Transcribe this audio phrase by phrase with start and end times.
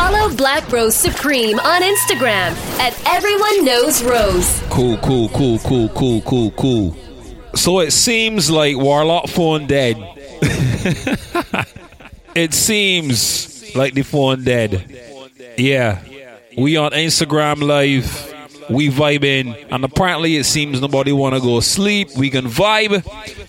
[0.00, 4.62] Follow Black Rose Supreme on Instagram at Everyone Knows Rose.
[4.70, 6.96] Cool, cool, cool, cool, cool, cool, cool.
[7.54, 9.98] So it seems like Warlock phone dead.
[12.34, 14.90] it seems like the phone dead.
[15.58, 16.00] Yeah.
[16.56, 18.29] We on Instagram live.
[18.70, 22.10] We vibing, and apparently it seems nobody want to go sleep.
[22.16, 23.04] We can vibe.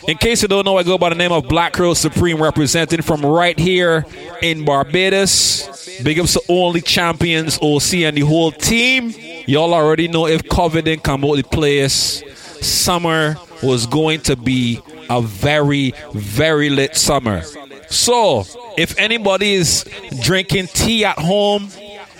[0.09, 3.01] In case you don't know, I go by the name of Black Crow Supreme, representing
[3.01, 4.05] from right here
[4.41, 6.01] in Barbados.
[6.01, 9.13] Big ups to only champions, OC, and the whole team.
[9.45, 12.23] Y'all already know if COVID didn't come out the place,
[12.61, 17.43] summer was going to be a very, very lit summer.
[17.89, 18.45] So,
[18.77, 19.85] if anybody is
[20.21, 21.69] drinking tea at home,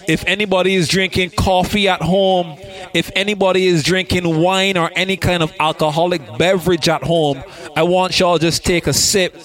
[0.07, 2.57] if anybody is drinking coffee at home,
[2.93, 7.43] if anybody is drinking wine or any kind of alcoholic beverage at home,
[7.75, 9.35] I want y'all just take a sip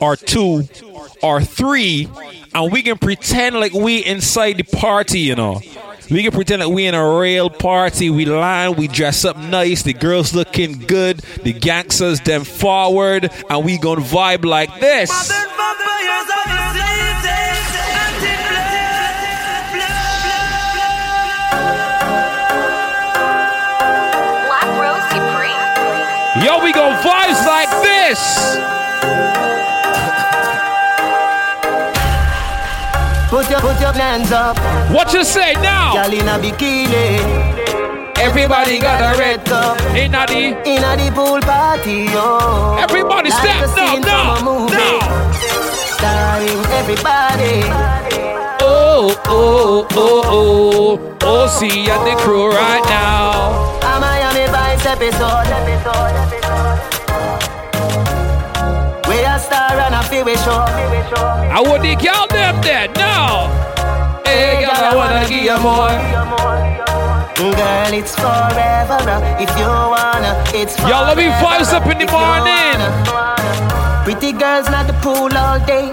[0.00, 0.68] or two
[1.22, 2.08] or three
[2.54, 5.60] and we can pretend like we inside the party, you know.
[6.10, 8.10] We can pretend like we in a real party.
[8.10, 13.64] We line, we dress up nice, the girls looking good, the gangsters them forward, and
[13.64, 15.10] we gonna vibe like this.
[26.46, 28.22] Yo, we gon' vibes like this.
[33.28, 34.56] Put your, put your hands up.
[34.92, 35.94] What you say now?
[35.94, 37.18] Girl in a bikini.
[38.18, 39.80] Everybody got a red cup.
[39.96, 42.76] In a the In a the pool party, yo.
[42.78, 44.76] Everybody Like step now, now, from a movie.
[44.76, 45.32] now.
[45.98, 47.58] Starring everybody.
[48.62, 51.16] Oh, oh, oh, oh.
[51.22, 53.75] Oh, oh see at the crew right now.
[54.86, 56.78] A Miami Vice episode.
[59.08, 60.62] We a star and a feel we show.
[60.62, 63.50] I would the girl them there now.
[64.24, 65.90] Hey, girl, I wanna give you more.
[67.36, 69.10] Girl, it's forever.
[69.10, 70.90] uh, If you wanna, it's forever.
[70.90, 72.78] Y'all let me vibes up in the morning.
[74.04, 75.90] Pretty girls not the pool all day.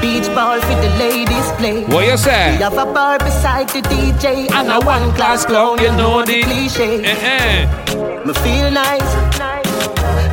[0.00, 1.84] Beach ball for the ladies play.
[1.84, 2.16] What you
[2.56, 6.42] We have a bar beside the DJ And a one class clown, you know the
[6.42, 7.04] cliche.
[7.04, 8.03] Eh, eh.
[8.24, 9.02] Me feel nice.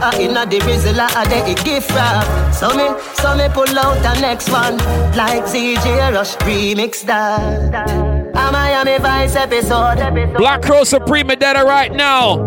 [0.01, 2.53] Uh, inna the rizzle a day it gift wrap.
[2.53, 4.77] So me, so me pull out the next one
[5.17, 7.87] like ZJ Rush remix that.
[8.33, 9.97] A Miami Vice episode.
[10.37, 12.37] Black Crow Supreme dead right now.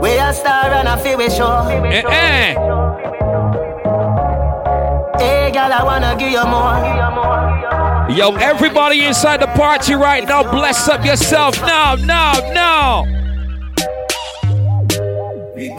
[0.00, 1.68] We a star and a feel we show.
[1.68, 2.54] Eh, eh.
[5.18, 8.16] Hey, girl, I wanna give you more.
[8.16, 13.19] Yo, everybody inside the party right now, bless up yourself now, now, now.
[15.60, 15.76] Black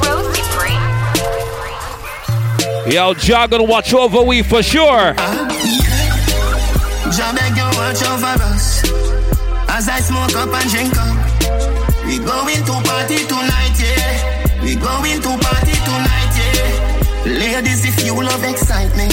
[0.00, 0.80] Rose Supreme.
[2.90, 5.12] Yo, Jah gonna watch over we for sure.
[7.12, 8.88] Jah beg you watch over us
[9.68, 11.14] as I smoke up and drink up.
[12.06, 14.62] We going to party tonight, yeah.
[14.62, 17.26] We going to party tonight, yeah.
[17.26, 19.12] Ladies, if you love excitement,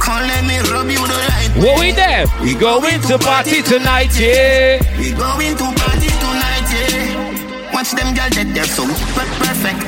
[0.00, 1.62] come let me rub you the right way.
[1.62, 2.26] What we there?
[2.42, 4.82] We going to party tonight, yeah.
[4.98, 5.91] We going to party tonight, yeah.
[7.82, 8.86] Watch them girls that they're so
[9.18, 9.82] per- perfect,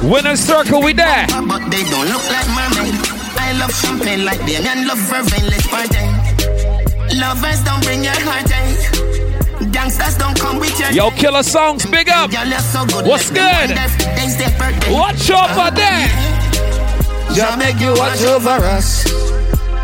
[0.00, 1.28] Winner circle, we there.
[1.44, 2.96] but they don't look like mermaid.
[3.36, 5.44] I love champagne like them and love vervain.
[5.44, 6.00] Let's party.
[7.20, 8.80] Lovers don't bring your heartache.
[9.60, 9.68] Eh?
[9.68, 12.32] Gangsters don't come with your Yo, killer songs, big up.
[12.72, 13.04] So good.
[13.04, 13.76] What's let good?
[13.76, 14.92] wonder if Today's their birthday.
[14.96, 16.08] Watch over there.
[17.36, 19.04] Jah make you watch over us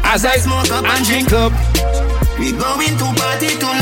[0.00, 1.52] As I smoke up and drink up.
[2.40, 3.77] We going to party tonight,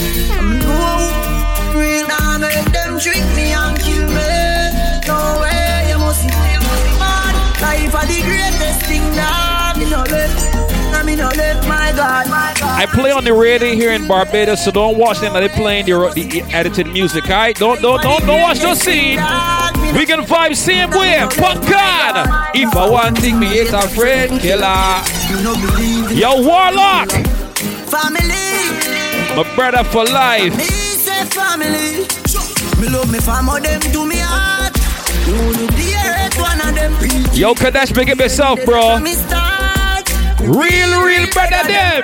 [0.00, 2.08] I mean, you who real.
[2.38, 4.30] Make them trick me and kill me.
[5.06, 6.34] No way, you must be
[7.02, 7.34] mad.
[7.60, 9.72] Life are the greatest thing now.
[9.76, 12.80] Me no I me no let my God, my God.
[12.80, 15.34] I play on the radio here in Barbados, so don't watch them.
[15.34, 17.56] They playing the, the edited music, alright?
[17.56, 19.18] Don't don't don't don't watch no scene.
[19.96, 21.18] We can vibe same way.
[21.30, 22.54] Fuck God.
[22.54, 25.02] If I want to thing, me hate a friend killer.
[25.28, 27.10] You no believe in Yo, Warlock,
[27.90, 28.37] family.
[29.38, 30.56] My brother for life.
[30.56, 32.06] Me say family.
[32.80, 34.74] Me love me family, them do me heart.
[35.28, 37.34] You look the earth, one of them.
[37.34, 38.98] Yo, Kadesh, big up yourself, bro.
[40.40, 42.02] Real, real brother them.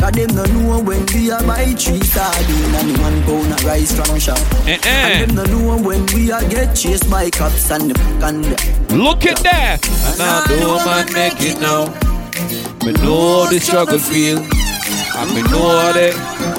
[0.00, 3.92] Cause them no know when we a buy three sardine and one pound of rice
[3.94, 4.38] from shop.
[4.66, 4.88] Eh, eh.
[4.88, 8.94] And them no know when we a get chased by cops and the and the.
[8.94, 9.86] Look at that.
[9.86, 11.88] And I know man make it now.
[12.84, 14.38] Me know the struggle feel.
[15.16, 16.53] I me know that.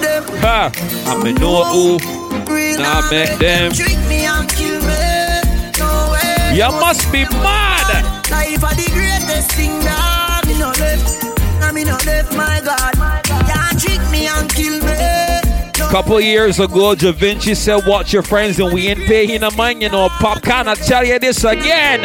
[0.46, 0.72] Them Ha.
[1.08, 1.98] I me know who.
[2.54, 3.72] real Nah, nah, make make them.
[3.72, 5.42] Trick me and kill me.
[5.80, 6.54] No way.
[6.54, 8.06] You must be mad.
[8.30, 11.24] Life are the greatest thing that me no left.
[11.60, 12.94] Nah, me no left, my God.
[13.26, 14.94] Can't trick me and kill me.
[15.80, 19.50] No Couple years ago, Da Vinci said, Watch your friends, and we ain't paying no
[19.52, 19.82] mind.
[19.82, 22.02] You know, Pop, can I tell you this again?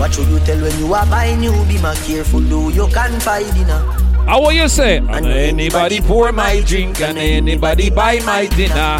[0.00, 1.52] What should you tell when you are buying new?
[1.66, 4.03] Be my careful, though you can find dinner.
[4.26, 4.98] How will you say?
[4.98, 8.98] And anybody pour my drink, and anybody buy my dinner.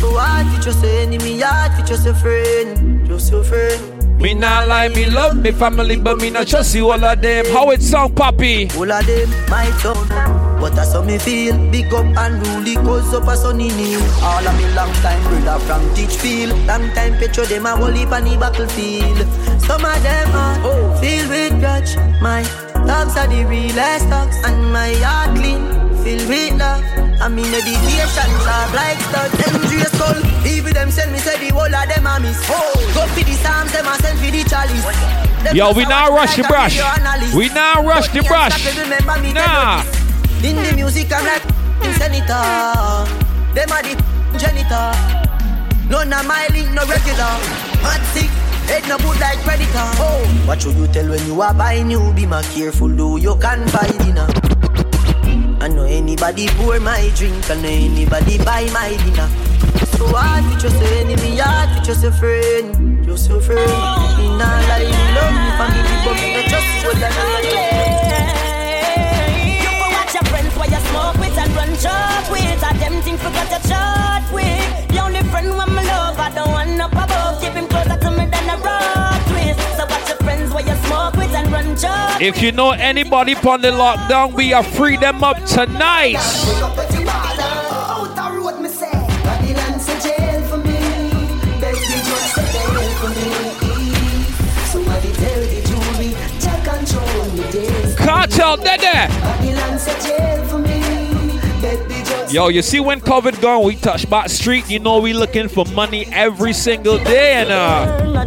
[0.00, 4.20] So hard for just your enemy, hard for just your friend, just your friend.
[4.20, 7.44] Me not lie, me love me family, but me not trust you all of them.
[7.52, 8.68] How it sound, Poppy?
[8.76, 10.60] All of them, my town.
[10.60, 11.56] But that's how me feel.
[11.70, 13.98] Big up and rule, cause up a sunny new.
[14.22, 16.66] All of me long time brother from Teachfield.
[16.66, 19.18] Long time petro them a whole heap on the battlefield.
[19.60, 20.98] Some of them are oh.
[21.00, 21.96] filled with grudge.
[22.22, 22.42] My
[22.86, 25.62] dogs are the realest dogs, and my heart clean,
[26.02, 26.84] filled with love.
[27.20, 29.32] I mean dedication, sharp like studs.
[29.40, 30.20] Dangerous skull.
[30.46, 32.38] Even them send me say the whole of them a miss.
[32.50, 32.74] Oh.
[32.92, 34.84] Go for the psalms, them a send for the chalice.
[35.44, 36.76] Them Yo, we now rush the brush.
[37.34, 38.60] We now rush the brush.
[38.76, 39.82] remember me, they Nah.
[40.42, 41.44] In the music, I'm like
[41.96, 43.08] senator.
[43.54, 43.94] Them are the
[44.36, 44.92] janitor.
[45.88, 47.32] None of my link, no regular.
[47.84, 48.30] Mad sick,
[48.66, 49.88] head no good like predator.
[50.00, 50.24] Oh.
[50.46, 52.12] What should you tell when you are buying new?
[52.14, 54.26] Be my careful, though you can buy dinner.
[55.60, 59.28] I know anybody pour my drink, I know anybody buy my dinner.
[59.96, 63.70] So hard to trust your enemy, hard to trust your friend, just your friend.
[64.38, 66.90] Nah lie, me love me family, but me not trust you.
[69.64, 72.62] You go watch your friends while you smoke with and run job with.
[72.62, 74.88] And them things forgot to chat with.
[74.88, 77.23] The only friend when me love, I don't want up above.
[82.20, 86.16] If you know anybody upon the lockdown, we are free them up tonight.
[97.96, 99.08] Cartel, there.
[102.30, 104.68] Yo, you see when COVID gone, we touch back street.
[104.68, 108.24] You know we looking for money every single day, and uh,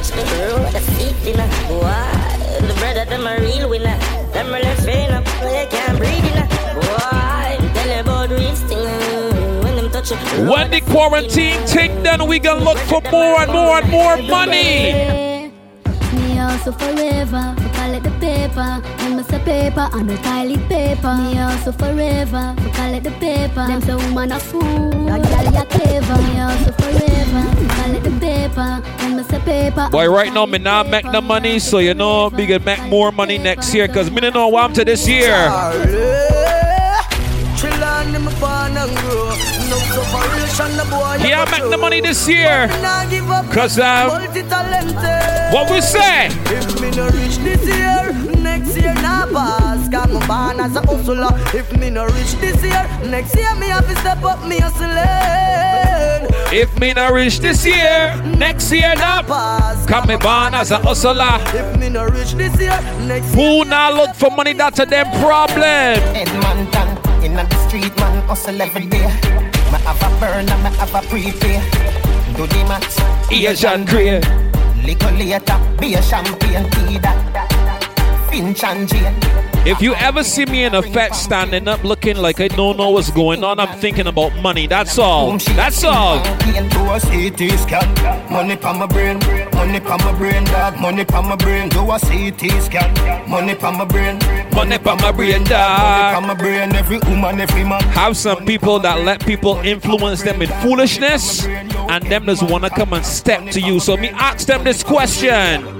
[0.00, 2.66] touch the road, the seat dinner, boy.
[2.66, 3.98] The brother, them a real winner.
[4.32, 9.64] Them really fain up, they can't breathe in Boy, I'm about these things.
[9.64, 13.52] When them touch the when the quarantine take done, we gonna look for more and
[13.52, 15.52] more and more money.
[16.14, 18.82] Me also forever, for collect the paper.
[18.98, 21.14] Them must a paper and the toilet paper.
[21.16, 23.66] Me also forever, for collect the paper.
[23.68, 26.18] Them say woman a fool, a girl ya clever.
[26.22, 28.82] Me also forever, for collect the paper.
[29.20, 29.88] Them must a paper.
[29.90, 33.12] Boy, right now me not make the money, so you know we gonna make more
[33.12, 33.86] money next year.
[33.86, 35.34] Cause me don't know what I'm to this year.
[37.58, 39.28] Chill on them born and grow.
[39.68, 41.16] No separation, the boy.
[41.28, 42.66] Yeah, I make the money this year.
[42.80, 43.50] Nah give up.
[43.52, 44.08] Cause um,
[45.52, 46.28] what we say?
[46.46, 49.88] If me no reach this year, next year nah pass.
[49.90, 51.28] Got my born as a hustler.
[51.58, 56.29] If me no reach this year, next year me have to step up me hustling.
[56.52, 59.26] If me not rich this year, next year not.
[59.86, 61.38] Come me born as a hustler.
[61.54, 62.76] If me no rich this year,
[63.06, 63.62] next year.
[63.62, 64.52] Who now look for money?
[64.54, 65.62] That's a them problem.
[65.62, 66.88] Edmonton,
[67.24, 69.06] in the street, man, hustle every day.
[69.06, 71.60] Me have a burn and me have a prepay.
[72.34, 74.20] Do the math, Asian Grey.
[74.84, 77.49] little later, be a champagne tea that.
[78.30, 79.14] Finch and Jane.
[79.66, 82.90] If you ever see me in a fat standing up looking like I don't know
[82.90, 84.66] what's going on, I'm thinking about money.
[84.66, 85.36] That's all.
[85.38, 86.22] That's all.
[86.24, 89.18] Do a CT scan, money pa my brain,
[89.52, 91.68] money pa my brain, dog, money pa my brain.
[91.68, 94.18] Do a CT scan, money pa my brain,
[94.54, 95.78] Money pa my brain, dog.
[95.78, 96.74] money pa my brain.
[96.74, 97.82] Every woman, every man.
[97.82, 102.94] Have some people that let people influence them in foolishness, and them just wanna come
[102.94, 103.78] and step to you.
[103.78, 105.79] So me ask them this question.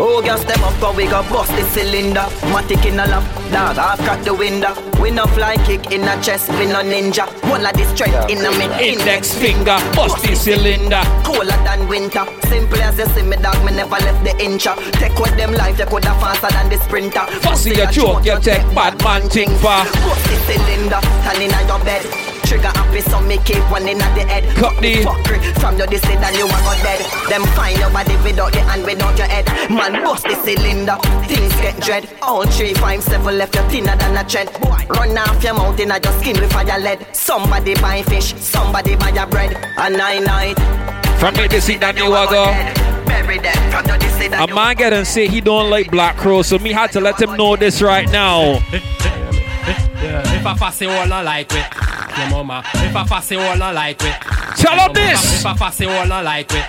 [0.00, 2.26] Oh, girl, step up, cause we got bust the cylinder.
[2.54, 4.72] Matic in a lap, dog, I've got the window.
[5.02, 7.26] We no fly kick in a chest, we no ninja.
[7.50, 11.02] One of the strength in a me Index finger, bust the cylinder.
[11.24, 12.24] Cooler than winter.
[12.46, 14.76] Simple as you see me, dog, me never left the incha.
[14.92, 17.26] Take with them life, you coulda faster than the sprinter.
[17.42, 19.82] Fussy a joke, you take bad man thing for.
[19.82, 22.27] Bust the cylinder, turn in your bed.
[22.42, 24.44] Trigger happy, so me keep one in at the head.
[24.56, 27.00] Cut the- Fuckery from your this and you are go dead.
[27.28, 29.46] Them find your body without the hand, without your head.
[29.70, 32.08] Man, bust the cylinder, things get dread.
[32.22, 34.48] All three, five, seven left you thinner than a thread.
[34.90, 37.06] Run off your mouth in a your skin with fire lead.
[37.12, 39.56] Somebody buy fish, somebody buy your bread.
[39.76, 40.58] A nine night.
[41.18, 42.46] From me to see that new go.
[43.06, 43.98] Bury them from your
[44.42, 47.20] A man get and say he don't like black crow, so me had to let
[47.20, 48.60] him know this right now.
[50.02, 51.66] Yeah, if I fussy all not like it,
[52.16, 52.62] your mama.
[52.74, 54.14] If I fussy all not like it.
[54.56, 55.40] Tell your him this.
[55.40, 56.64] If I fussy all not like it.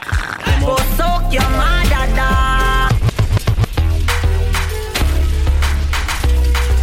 [0.61, 2.91] Go soak your mother dog.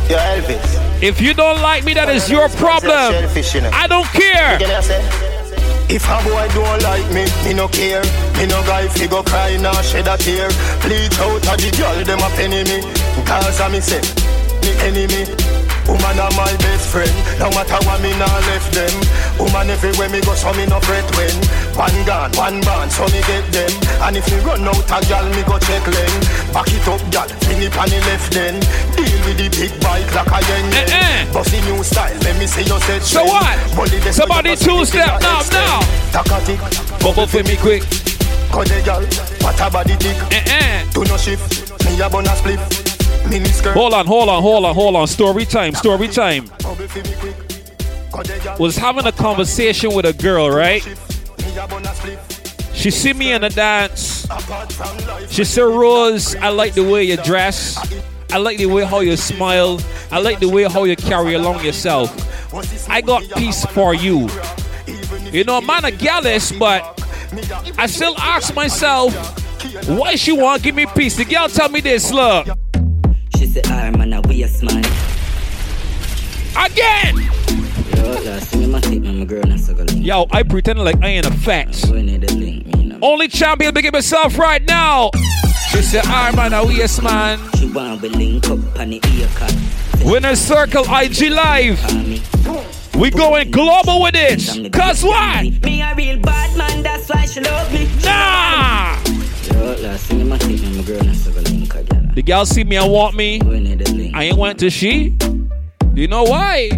[0.08, 1.02] Yo, Elvis.
[1.02, 3.12] If you don't like me, that is your problem.
[3.12, 3.70] Shellfish, you know.
[3.72, 4.56] I don't care.
[4.58, 5.26] Get I?
[5.88, 8.02] If a boy don't like me, me no care.
[8.38, 10.48] Me no guy fi go cry nor shed a tear.
[10.82, 12.82] Bleach out a the girl them a penny me.
[13.26, 14.00] Cause a me say,
[14.62, 15.55] me enemy.
[15.86, 17.14] Woman are my best friend.
[17.38, 18.94] No matter what me nah left them.
[19.38, 21.34] Woman everywhere me go so me no fret when.
[21.78, 23.70] One gun, one band, so me get them.
[24.02, 26.12] And if me run out a gal, me go check them.
[26.50, 28.56] Back it up, gal, it on the left then.
[28.96, 30.88] Deal with the big bike like a yen eh, yen.
[30.90, 31.32] Eh-eh.
[31.32, 33.58] Bossy new style, let me see you set So what?
[34.12, 35.80] Somebody so you must two-step make it now, now.
[36.12, 36.60] Takatik,
[37.00, 37.82] Bubble for me quick.
[38.50, 39.02] cause the gal,
[39.44, 40.16] what a body dick.
[40.32, 40.84] Eh-eh.
[40.92, 42.60] Do no shift, me a bun a spliff.
[42.60, 42.85] Mini skirt,
[43.72, 45.06] Hold on, hold on, hold on, hold on.
[45.06, 46.48] Story time, story time.
[48.58, 50.82] Was having a conversation with a girl, right?
[52.72, 54.26] She see me in a dance.
[55.28, 57.76] She said, Rose, I like the way you dress.
[58.30, 59.80] I like the way how you smile.
[60.10, 62.14] I like the way how you carry along yourself.
[62.88, 64.28] I got peace for you.
[65.32, 67.02] You know, man, a jealous, but
[67.76, 69.14] I still ask myself,
[69.88, 71.16] why she want give me peace?
[71.16, 72.46] The girl tell me this, look.
[73.66, 74.84] "Ah, man, a waste man."
[76.56, 77.16] Again!
[77.96, 79.90] Yo, last thing my take, my girl, not so good.
[79.92, 81.86] Yo, I pretend like I ain't a fact.
[81.90, 82.98] We need me, you know.
[83.02, 85.10] Only champion big myself right now.
[85.70, 87.38] She said, I man, a yes man.
[87.58, 89.54] She want we link up on the ear cut.
[90.04, 91.78] Winner Circle IG Live.
[92.96, 94.72] We going global with it.
[94.72, 95.42] Cause what?
[95.62, 97.86] Me a real bad man, that's why she love me.
[98.02, 98.96] Nah!
[99.52, 101.50] Yo, last thing my take, my girl, not so good.
[101.50, 101.65] Link, again.
[102.16, 103.42] The girl see me and want me.
[103.44, 104.16] We need the link.
[104.16, 105.10] I ain't went to she.
[105.10, 106.70] Do you know why?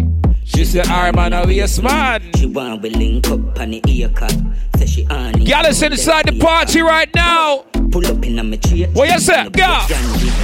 [0.43, 1.47] She said, I man, a
[1.81, 2.31] man.
[2.35, 4.35] She want we link up on the ear cut.
[4.75, 5.31] Say she on.
[5.31, 7.59] Girl is inside the party right now.
[7.89, 8.83] Pull up in me tree.
[8.87, 9.47] What you say?
[9.51, 9.87] Girl,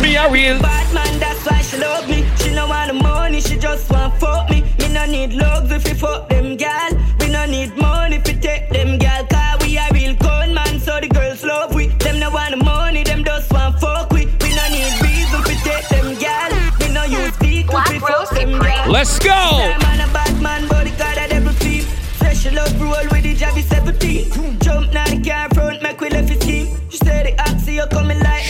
[0.01, 0.61] me a real.
[0.61, 2.25] Bad man, that's why she love me.
[2.37, 4.61] She no want the money, she just want fuck me.
[4.79, 6.91] Me no need love if you fuck them gal.
[7.19, 9.34] We no need money if you take them gal.
[18.95, 19.27] Let's go.
[19.27, 21.83] A bad man, but the God of devil team.
[22.15, 24.59] Say she love roll with the Javi 17.
[24.61, 26.67] Jump now the car front, make we left his scheme.
[26.89, 28.45] She said the oxy, you coming like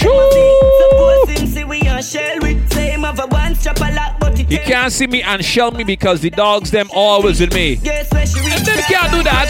[1.81, 2.39] we on shell.
[2.69, 5.43] Say him have a one strap a lot, but he You can't see me and
[5.43, 7.75] shell me because the dogs them always with me.
[7.77, 9.49] Guess where she reach then that can't do that.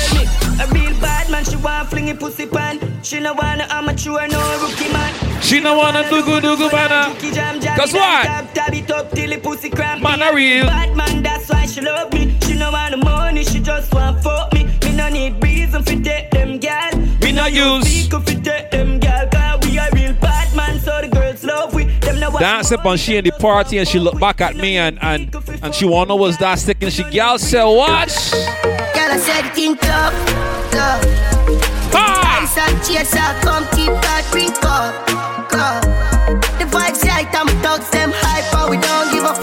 [0.62, 2.80] A real bad man, she want fling it pussy pan.
[3.04, 5.42] She no want no amateur, no rookie man.
[5.42, 7.12] She no wanna do good, do good, man.
[7.12, 8.26] Rookie jam, jam, Cause what?
[8.54, 10.02] Tap it up till the pussy cramp.
[10.02, 10.66] Man, a real.
[10.66, 12.38] Bad man, that's why she love me.
[12.46, 14.66] She no want the money, she just want fuck me.
[14.84, 16.96] Me no need reason for take them gal.
[17.22, 18.06] Me no use.
[18.06, 19.05] Speak you take them gal.
[22.40, 25.34] Dance up and she in the party and she look back at me and and
[25.62, 26.90] and she wanna know was that sticking.
[26.90, 28.10] She girl said what?
[28.94, 30.14] Girl, I said think up,
[30.74, 31.02] up.
[31.94, 32.42] Ah!
[32.44, 34.94] Ice and chaser, come keep that drink up,
[35.54, 35.84] up.
[36.60, 39.40] The vibes right, I'm thugs, them hyper, we don't give up.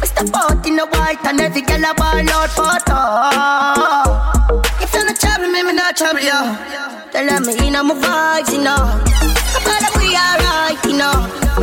[0.00, 4.66] We step out in the white and every girl a ball out for talk.
[4.80, 6.56] If you're not trouble, me, me not trouble you.
[7.10, 9.12] Tell them me in my vibes, you know.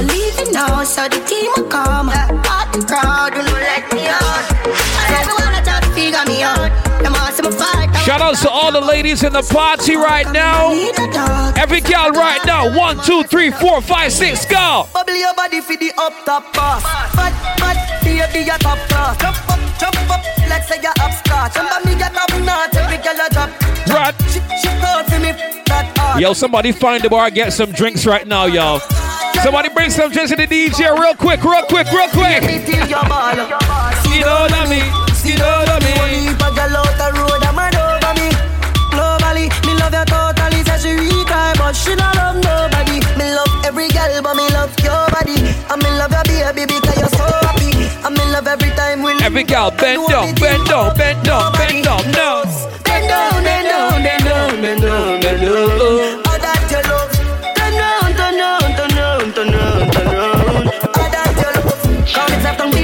[0.01, 0.13] Know.
[0.13, 2.09] We leaving now, so the team will come.
[2.09, 4.51] Out the crowd, do not let me out.
[4.63, 6.71] And everyone I try to figure me out.
[7.05, 7.93] All see me fight.
[8.05, 10.69] Shout outs to all the ladies in the party right now.
[10.73, 11.57] Need a dog.
[11.57, 12.75] Every girl right now.
[12.77, 14.87] One, two, three, four, five, six, go.
[14.93, 16.83] Bubble your body for the up top boss.
[17.13, 19.17] Fat, fat, baby, your top class.
[19.17, 21.53] Jump up, jump up, let's say you're upstart.
[21.53, 23.68] Jump me get up notch, every girl a drop.
[23.99, 24.15] Right.
[24.31, 25.35] She, she proud for me,
[25.67, 26.21] that hard.
[26.21, 28.79] Yo, somebody find the bar, get some drinks right now, y'all.
[29.43, 32.39] Somebody bring some drinks to the DJ real quick, real quick, real quick.
[32.47, 33.35] Me till your ball.
[34.07, 34.87] You know what I mean?
[35.27, 35.99] You know what I mean?
[35.99, 38.31] Only if a girl out the road, a man over me.
[38.95, 40.63] Globally, me love you totally.
[40.79, 40.95] Say
[41.75, 43.03] she don't love nobody.
[43.19, 45.43] Me love every girl, but me love your body.
[45.67, 47.83] I me love your baby because you're so happy.
[47.99, 51.51] I me love every time we Every Every girl bend down, bend down, bend down,
[51.51, 52.78] bend down, now.
[54.69, 55.51] Bend down, bend down.
[56.29, 57.09] All that you love.
[57.57, 60.67] Turn round, turn round, turn round, turn round, turn round.
[60.99, 62.05] All that you love.
[62.13, 62.78] Come talk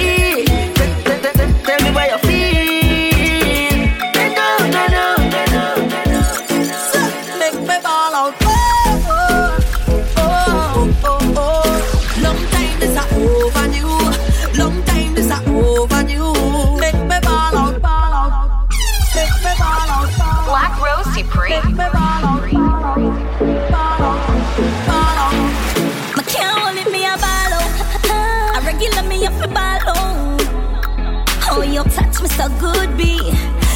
[32.36, 33.18] so good, B.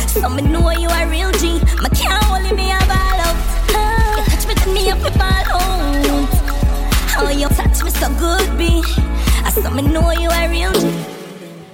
[0.07, 1.61] So me know you a real G.
[1.81, 3.35] My can't me a ball out.
[4.17, 6.29] You touch me, then me up ball out.
[7.21, 8.83] Oh, you touch me so good, B.
[9.45, 10.78] I saw me know you a real G.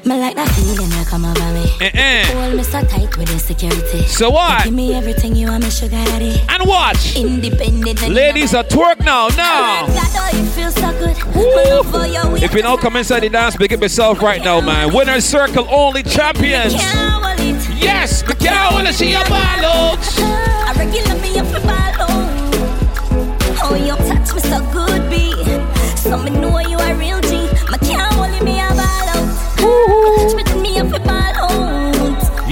[0.05, 1.65] Me like that feeling that come over me.
[1.81, 2.25] Eh-eh.
[2.33, 4.03] Hold me so tight with the security.
[4.05, 4.65] So what?
[4.65, 6.39] Give me everything you want, me sugar daddy.
[6.47, 7.15] And watch.
[7.15, 8.07] Independent.
[8.09, 9.87] Ladies are twerk now, now.
[9.89, 11.17] Oh, you feel so good.
[11.33, 14.43] My love for you, If you don't come inside the dance, pick up yourself right
[14.43, 14.93] now, man.
[14.93, 16.75] Winner circle only champions.
[16.75, 17.81] can't hold it.
[17.81, 19.97] Yes, the cow wanna see your ball out.
[20.19, 21.95] I regular me up a ball
[23.67, 25.33] Oh, you touch me so good, B.
[25.97, 27.34] So me know you a real G.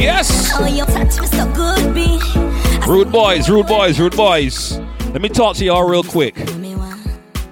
[0.04, 0.52] Yes.
[0.56, 2.20] Oh, you touch me so good, B.
[2.86, 4.78] Rude boys, rude boys, rude boys.
[5.14, 6.36] Let me talk to y'all real quick.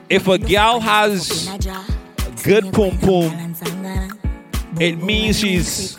[0.10, 1.48] If a gal has
[2.44, 3.56] good poom poom,
[4.82, 5.98] it means she's.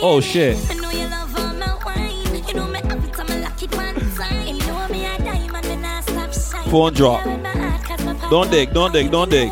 [0.00, 0.56] Oh shit.
[0.70, 2.44] I know you love all my wine.
[2.48, 4.46] You know me every time I lock it one time.
[4.46, 6.70] You know me a diamond and I stop shine.
[6.70, 7.26] Phone drop.
[7.26, 9.50] Yeah, when my heart cause my Don't dig, don't dig, don't dig.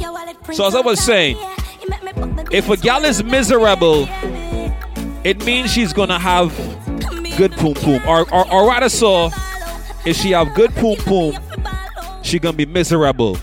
[0.00, 1.36] Your wallet print So as I was saying,
[2.50, 4.08] if a gal is miserable,
[5.24, 6.54] it means she's gonna have
[7.36, 8.02] good poom poom.
[8.06, 9.30] Or, or, or rather so,
[10.04, 11.38] if she have good poom poom,
[12.22, 13.38] she gonna be miserable.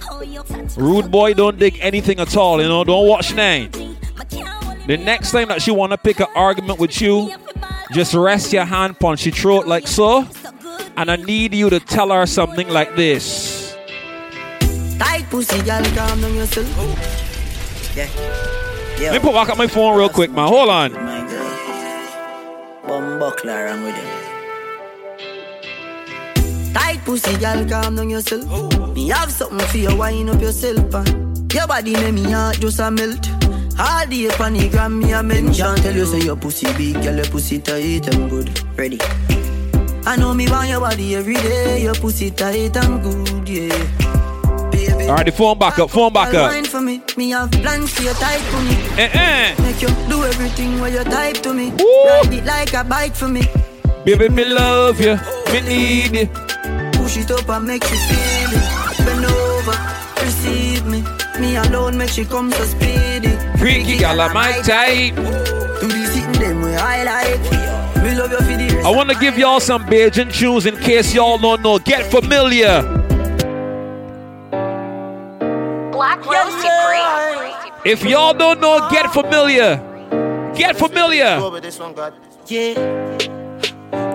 [0.78, 3.72] Rude boy don't dig anything at all, you know, don't watch nine.
[4.88, 7.34] The next time that she wanna pick an argument with you,
[7.92, 10.28] just rest your hand on she throat like so.
[10.98, 13.76] And I need you to tell her something like this.
[15.00, 16.68] Tight pussy, girl, calm down yourself.
[16.78, 17.22] Oh.
[17.96, 19.12] Yeah.
[19.12, 20.48] Let me put back up my phone real quick, man.
[20.48, 21.11] Hold on.
[23.22, 24.10] Buckler around with him.
[26.74, 28.96] Tight pussy, girl, calm down yourself.
[28.96, 30.96] Me have something for you, wind up yourself.
[30.96, 31.04] Uh.
[31.54, 33.30] Your body make me heart just a melt.
[33.78, 35.76] All day on the gram, me a mention.
[35.76, 38.60] Tell you say your pussy big, girl, your pussy tight and good.
[38.76, 38.98] Ready.
[40.08, 41.84] I know me want your body every day.
[41.84, 44.21] Your pussy tight and good, yeah.
[44.72, 45.08] Baby.
[45.08, 46.66] All right, the phone back up, phone back up.
[46.68, 47.02] for me.
[47.18, 48.76] Me have plans for your tight for me.
[48.98, 49.56] Eh, eh.
[49.62, 51.72] Make you do everything where you type to me.
[51.72, 52.06] Woo.
[52.08, 53.44] Ride it like a bike for me.
[54.06, 55.18] Baby, me love you,
[55.52, 56.28] me need you.
[56.94, 59.06] Push it up and make you feel it.
[59.06, 59.78] Bend over,
[60.22, 61.04] receive me.
[61.40, 63.36] Me alone make she come so speedy.
[63.58, 65.16] Freaky gal, my type.
[65.16, 68.04] Do the sitting them way I like.
[68.04, 68.88] Me love you for.
[68.88, 71.78] I want to give y'all some Bajan tunes in case y'all don't know.
[71.78, 73.01] Get familiar.
[77.84, 79.78] If y'all don't know, get familiar.
[80.56, 81.38] Get familiar.
[81.40, 82.14] Go with this one, God.
[82.48, 82.74] Yeah.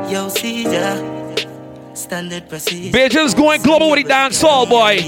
[0.09, 1.35] Yo, Caesar.
[1.95, 2.97] Standard procedure.
[2.97, 4.99] Bajan's going global with the dance hall, boy.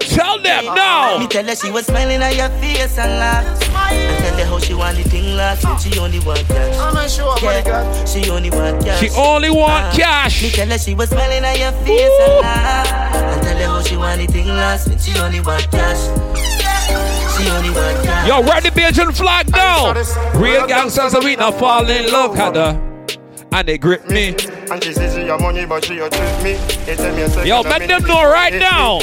[0.00, 1.18] Tell them now.
[1.18, 1.26] Me now.
[1.28, 3.44] tell her she was smiling at your face and laugh.
[3.92, 6.76] And tell her how she want the thing last, but she only want cash.
[6.78, 7.94] I'm not sure, my God.
[7.94, 9.00] Yeah, she only want cash.
[9.00, 13.14] She only want Ah, Me tell her she was smiling at your face and laugh.
[13.14, 17.27] And tell her how she want the thing last, but she only want cash.
[17.38, 18.28] She only want cash.
[18.28, 19.94] Yo, write the Bajan flag down.
[20.40, 22.84] Real gangsters, so we not fall in love, had her.
[23.52, 24.34] And they grip me.
[24.70, 26.52] And she says your money, but she a treat me.
[26.84, 28.98] They tell me a second Yo, a make them know right now.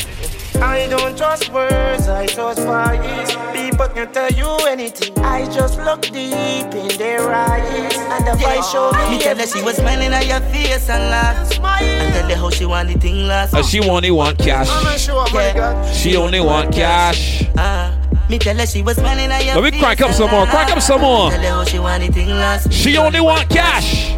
[0.62, 3.54] I don't trust words, I trust vibes.
[3.54, 5.18] People can tell you anything.
[5.20, 9.18] I just look deep in their eyes, and the vibe show me.
[9.18, 11.52] Me tell her she was smiling at your face and laugh.
[11.82, 13.54] And tell her how she want the thing last.
[13.54, 14.70] And she only want cash.
[14.70, 15.54] I'm not sure, my Yeah.
[15.56, 15.94] God.
[15.94, 17.44] She only want cash.
[17.58, 17.92] Ah,
[18.30, 20.72] me tell her she was smiling at your Let me crank up some more, crank
[20.72, 21.32] up some more.
[21.32, 22.74] Tell her she want.
[22.74, 24.16] She only want cash.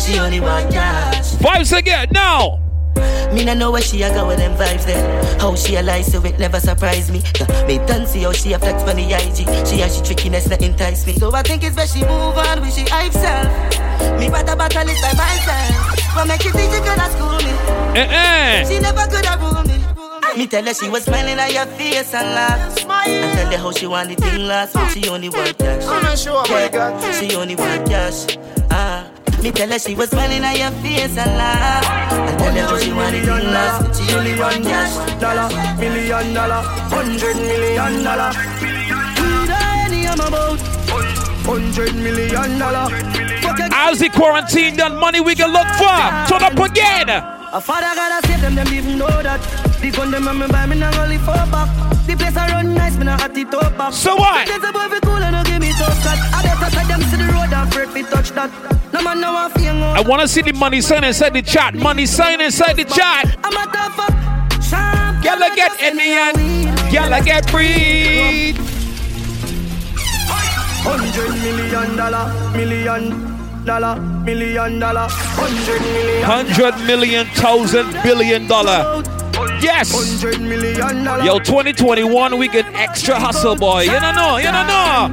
[0.00, 1.34] She only want cash.
[1.36, 2.60] Vibes again now.
[3.32, 5.40] Me no know where she a go with them vibes then.
[5.40, 7.22] How she a lie so it never surprise me.
[7.38, 9.66] Yeah, Me done see how she a flex on the IG.
[9.66, 11.12] She has she trickiness that entice me.
[11.12, 13.48] So I think it's best she move on with she hype self.
[14.18, 16.14] Me better battle it by myself.
[16.14, 17.52] But make you think could have school me.
[18.00, 18.64] Eh eh.
[18.64, 19.77] She never could have rule me.
[20.36, 22.78] Me tell her she was smiling at your face and laugh.
[23.06, 25.84] And tell her how she want the thing last, but she only want cash.
[25.84, 27.14] I'm not sure, my God.
[27.14, 28.36] She only want cash.
[28.70, 29.10] Ah.
[29.42, 31.84] Me tell her she was smiling at your face and laugh.
[32.12, 35.20] And tell her how she want the thing last, but she only want cash.
[35.20, 38.32] Dollar, million dollar, hundred million dollar.
[38.60, 40.58] Need any I'm about.
[41.46, 42.90] Hundred million dollar.
[43.40, 44.96] Fuck a How's the quarantine done?
[44.96, 45.96] Money we can look for.
[46.28, 47.37] Turn up again.
[47.50, 49.40] A father gotta save them, them even know that.
[49.80, 51.68] The gun them and me buy me not only for back.
[52.06, 53.94] The place I run nice, me not at the top back.
[53.94, 54.46] So what?
[54.46, 56.18] There's a boy fi cool and no give me tough shot.
[56.36, 58.52] I better side them to the road and afraid fi touch that.
[58.92, 61.74] No man no want fi I want to see the money sign inside the chat.
[61.74, 63.34] Money sign inside the chat.
[63.42, 64.62] I'm a tough fuck.
[64.62, 65.24] Sharp.
[65.24, 68.52] Y'all get in me and y'all get free.
[70.84, 73.37] Hundred million dollar, million
[73.68, 76.22] dollar, million dollar, hundred million.
[76.24, 79.04] Hundred million, thousand billion dollar.
[79.60, 79.92] Yes.
[79.92, 81.22] Hundred million dollar.
[81.22, 83.82] Yo, 2021, we get extra hustle, boy.
[83.82, 85.12] You don't know, you don't know.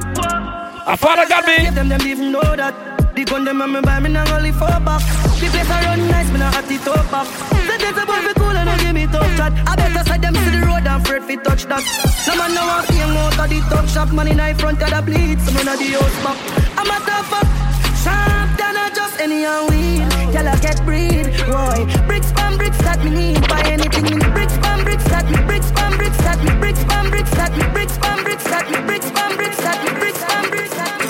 [0.86, 1.68] A father got me.
[1.68, 2.72] Them them even know that.
[3.14, 5.04] The gun them and me buy me not only for back.
[5.36, 7.28] The place I run nice, me not at the top back.
[7.52, 9.40] The days a boy cool and no give me tough.
[9.68, 11.84] I better side them to the road and afraid fi touch that.
[12.24, 12.56] No man
[12.88, 14.12] fi out of the top shop.
[14.16, 16.38] Man in front of the bleed, some in the house back.
[16.80, 17.75] I'm a tough fuck.
[18.56, 20.00] Sharp than a just any and weed.
[20.34, 21.86] Y'all get breed, boy.
[22.06, 23.48] Bricks pan bricks that me need.
[23.48, 25.36] Buy anything in the bricks pan bricks that me.
[25.46, 26.50] Bricks pan bricks that me.
[26.58, 27.64] Bricks pan bricks that me.
[27.72, 28.80] Bricks pan bricks that me.
[28.86, 29.90] Bricks pan bricks that me.
[29.98, 31.06] Bricks pan bricks that me.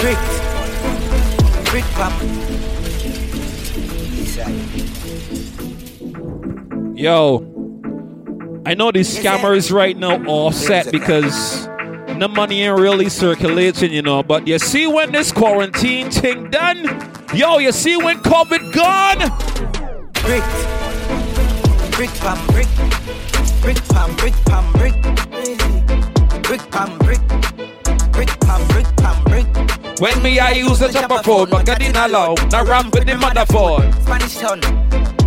[0.00, 0.18] Brick.
[1.70, 2.12] Brick pop.
[6.96, 7.40] Yo,
[8.66, 11.69] I know these scammers right now offset because
[12.20, 14.22] the money ain't really circulating, you know.
[14.22, 16.84] But you see when this quarantine thing done,
[17.34, 19.18] yo, you see when COVID gone.
[20.20, 20.44] Brick.
[21.96, 22.68] Brick pam brick.
[23.62, 24.94] Brick pam brick pam brick.
[26.42, 27.20] Brick pam brick.
[28.12, 30.00] Brick pam brick pam brick.
[30.00, 32.34] When me I use the chopper phone, but God didn't allow.
[32.50, 33.92] Now ramp with the mother phone.
[34.02, 34.60] Spanish town.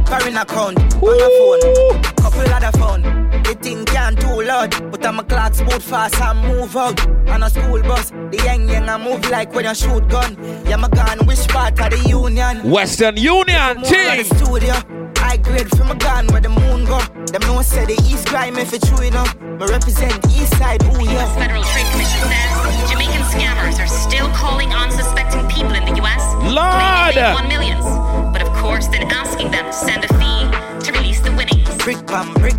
[0.06, 0.78] Foreign account.
[0.78, 2.02] A phone.
[2.18, 3.23] Couple other phone.
[3.44, 4.92] The thing can't too loud.
[4.92, 7.00] But I'm a clocks boot fast and move out.
[7.30, 8.10] On a school bus.
[8.10, 10.38] The young young I move like when you shoot gun.
[10.66, 11.26] Yeah, my gun.
[11.26, 12.70] Which part of the union?
[12.70, 14.18] Western Union team.
[14.18, 15.04] the studio.
[15.18, 17.00] I grade from a gun where the moon go.
[17.32, 19.34] Them know say the east crime if it's true enough.
[19.42, 21.26] Me represent east side, ooh yeah.
[21.36, 27.14] Federal Trade Commission says Jamaican scammers are still calling unsuspecting people in the US, Lord!
[27.14, 27.86] claiming they won millions,
[28.34, 30.46] but of course then asking them to send a fee
[30.86, 31.70] to release the winnings.
[31.84, 32.54] Brick pam brick.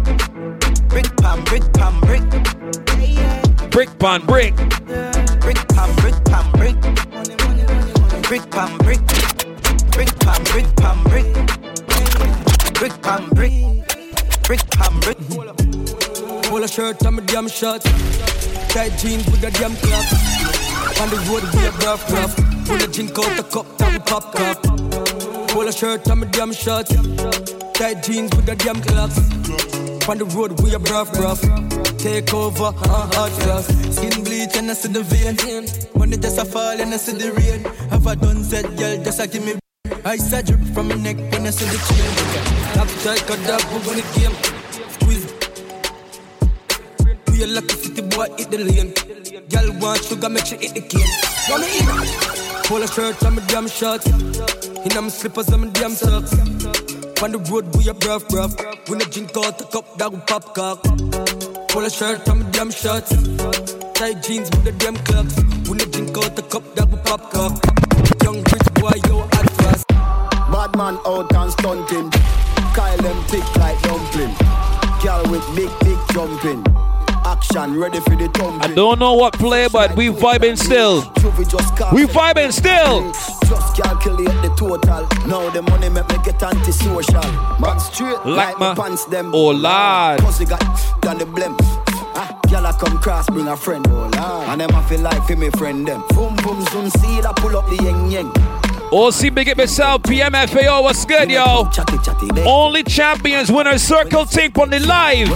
[1.24, 3.70] Brick pam brick pam brick.
[3.70, 4.54] Brick pan brick.
[5.40, 6.80] Brick pam brick pam brick.
[8.28, 9.00] Brick pam brick.
[9.92, 11.26] Brick pam brick pam brick.
[12.74, 13.52] Brick pam brick.
[14.42, 15.18] Brick pam brick.
[16.44, 17.86] Polo shirt and my damn shorts.
[18.68, 20.04] Tight jeans with a damn clock.
[21.00, 22.36] On the road we a rough rough.
[22.66, 25.48] Pull a drink out the cup, that we pop cup.
[25.48, 26.94] Polo shirt and my damn shorts.
[27.72, 29.73] Tight jeans with a damn clocks.
[30.06, 31.40] On the road we a rough rough.
[31.96, 33.70] Take over, uh, hot frost.
[33.94, 35.34] Skin bleach and I see the vein.
[35.96, 37.64] Money just a fall and I see the rain.
[37.88, 39.54] Have I done said, girl, just a give me.
[40.04, 42.10] Ice a drip from my neck when I see the chain.
[42.74, 44.34] Tap tight, cut that move on the game.
[44.92, 45.24] Squeeze
[47.32, 48.92] we a lucky city boy, hit the lane.
[49.48, 51.12] Girl want sugar, make sure hit the cane.
[51.48, 52.64] Want me in?
[52.68, 54.06] Polo shirt and my damn shorts.
[54.06, 56.93] In my slippers and my damn socks.
[57.22, 58.52] On the road, we a bruv bruv.
[58.88, 60.82] When I drink out the cup, that we pop cock.
[61.68, 63.10] Polo shirt and my damn shorts.
[63.94, 65.36] Tight jeans with the damn clocks.
[65.68, 67.52] When I drink out the cup, that we pop cock.
[68.22, 69.88] Young rich boy, yo, at fast.
[69.88, 72.10] Bad man out and stunting.
[72.74, 74.34] Kyle them thick like dumpling.
[75.02, 76.93] Girl with big, big jumping.
[77.24, 78.60] Action ready for the tumbling.
[78.60, 81.00] I don't know what play, but we vibing still.
[81.92, 83.12] We vibing still.
[83.48, 85.08] Just calculate the total.
[85.26, 87.22] Now the money make me get antisocial.
[87.58, 89.34] Man straight Like like, my pants them.
[89.34, 90.20] Oh, Lord.
[90.20, 90.60] Cause got
[91.00, 91.56] done the blem.
[92.16, 93.86] Ah, Gyal a come cross, bring a friend.
[93.88, 94.48] Oh Lord.
[94.48, 96.04] And them I feel like for me friend them.
[96.10, 98.30] Boom boom zoom see I pull up the yeng yeng.
[98.92, 101.68] OC Big It myself, PMFAO, what's good, yo?
[101.72, 102.28] Chatty chatty.
[102.42, 105.30] Only champions, winner, circle, think on the live.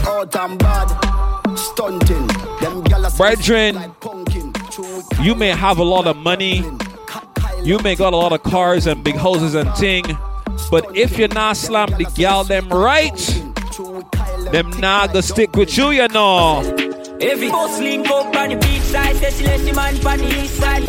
[1.58, 2.26] Out stunting.
[2.60, 2.82] Them
[3.16, 4.52] Brethren, like pumpkin.
[4.70, 6.62] True, we you may have a lot of money,
[7.64, 10.04] you may got a lot of cars and big houses and ting,
[10.70, 13.16] but if you're not slam the gal them right,
[14.52, 16.60] them nah gonna stick with you, you know.
[17.20, 20.42] Every boss link up on the beach side, say she let the man on the
[20.42, 20.88] east side.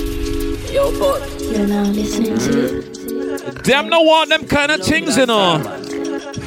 [0.71, 5.57] Yo, but You're now listening to Them no want them kind of things, you know.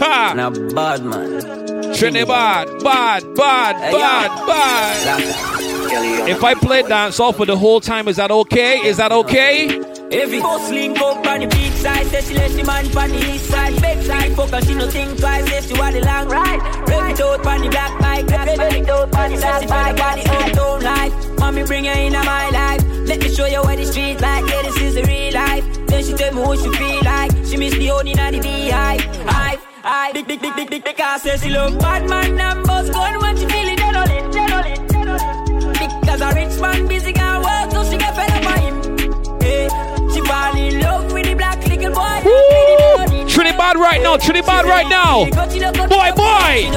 [0.02, 0.34] Ha!
[0.34, 1.94] Now bad man.
[1.94, 4.46] Trinidad, bad, bad, Hey, bad, yo.
[4.48, 6.28] bad.
[6.28, 8.78] If I play dance off for the whole time, is that okay?
[8.78, 9.68] Is that okay?
[10.10, 13.32] Every boss link up on the beach side, say she let the man on the
[13.32, 16.28] east side, back side, fuck her, she no think twice, say she want the long
[16.28, 16.60] ride.
[16.88, 20.16] Rev it out on the black bike, rev it out on the black bike, got
[20.16, 21.38] the old town life.
[21.38, 24.62] Mommy bring her in my life, let me show you what the street like, yeah
[24.62, 25.64] this is the real life.
[25.86, 29.00] Then she tell me what she feel like, she miss the only in the beehive,
[29.26, 30.14] hive, hive.
[30.14, 33.20] Big, big, big, big, big, big, car say she love bad man and boss gun
[33.20, 36.00] when she feel it, adrenaline, adrenaline, adrenaline.
[36.00, 39.40] Because a rich man busy can work, so she get fed up by him.
[39.40, 39.68] Hey,
[40.12, 42.20] she fall in love with the black little boy.
[42.24, 43.28] Woo!
[43.28, 45.24] Trinidad right now, Trinidad right now.
[45.24, 46.70] Boy, boy.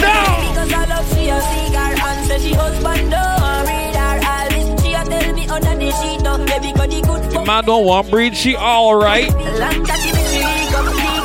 [0.00, 0.40] Down.
[0.48, 4.78] Because I love she a cigar and say she husband don't read her all.
[4.82, 8.10] She a tell me under the sheet baby because the good The man don't want
[8.10, 9.30] breed, she all right.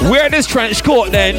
[0.03, 1.35] Wear this trench coat then.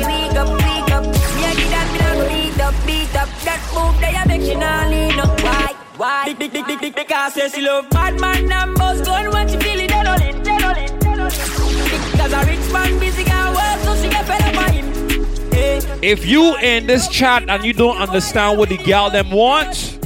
[16.00, 19.98] If you in this chat and you don't understand what the gal them want,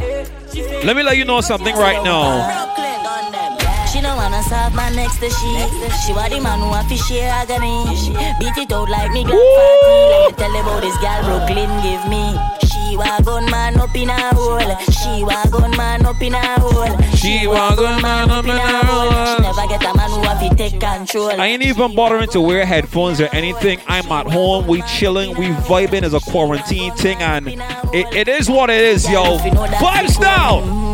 [0.84, 2.71] let me let you know something right now.
[4.52, 6.06] She don't wanna serve man next to she.
[6.06, 7.84] She want the man who a fish share agony.
[8.38, 9.32] Beat it out like me 40.
[9.32, 12.36] Let me tell you about this girl Brooklyn give me.
[12.68, 14.60] She want gun man up in a hole.
[14.90, 17.00] She want gun man up in a hole.
[17.16, 19.36] She want gun man up in a hole.
[19.36, 21.40] She never get a man who a fi take control.
[21.40, 23.80] I ain't even bothering to wear headphones or anything.
[23.86, 28.50] I'm at home, we chilling, we vibing as a quarantine thing, and it, it is
[28.50, 29.38] what it is, yo.
[29.38, 30.91] Vibes now!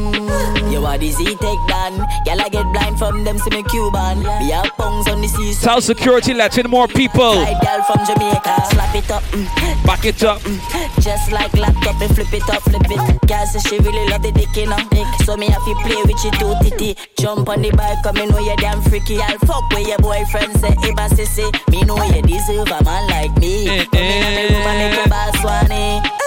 [0.71, 2.07] You are the Z take down.
[2.49, 4.21] I get blind from them, see me Cuban.
[4.21, 5.61] Be a pungs on the seas.
[5.61, 8.55] Tell security, letting more people Side girl from Jamaica.
[8.73, 10.41] Slap it up, mm, back it up.
[10.41, 11.03] Mm.
[11.03, 13.29] just like laptop and flip it up, flip it.
[13.29, 14.79] Girl say she really love the dick, you know.
[15.25, 16.97] So me have to play with you too, titty.
[17.19, 19.21] Jump on the bike, come me know you damn freaky.
[19.21, 21.45] I'll fuck with your boyfriend, say Iba sissy.
[21.71, 23.69] Me know you deserve a man like me.
[23.69, 25.09] Eh, come in room and make your eh.
[25.09, 26.18] boss swanny.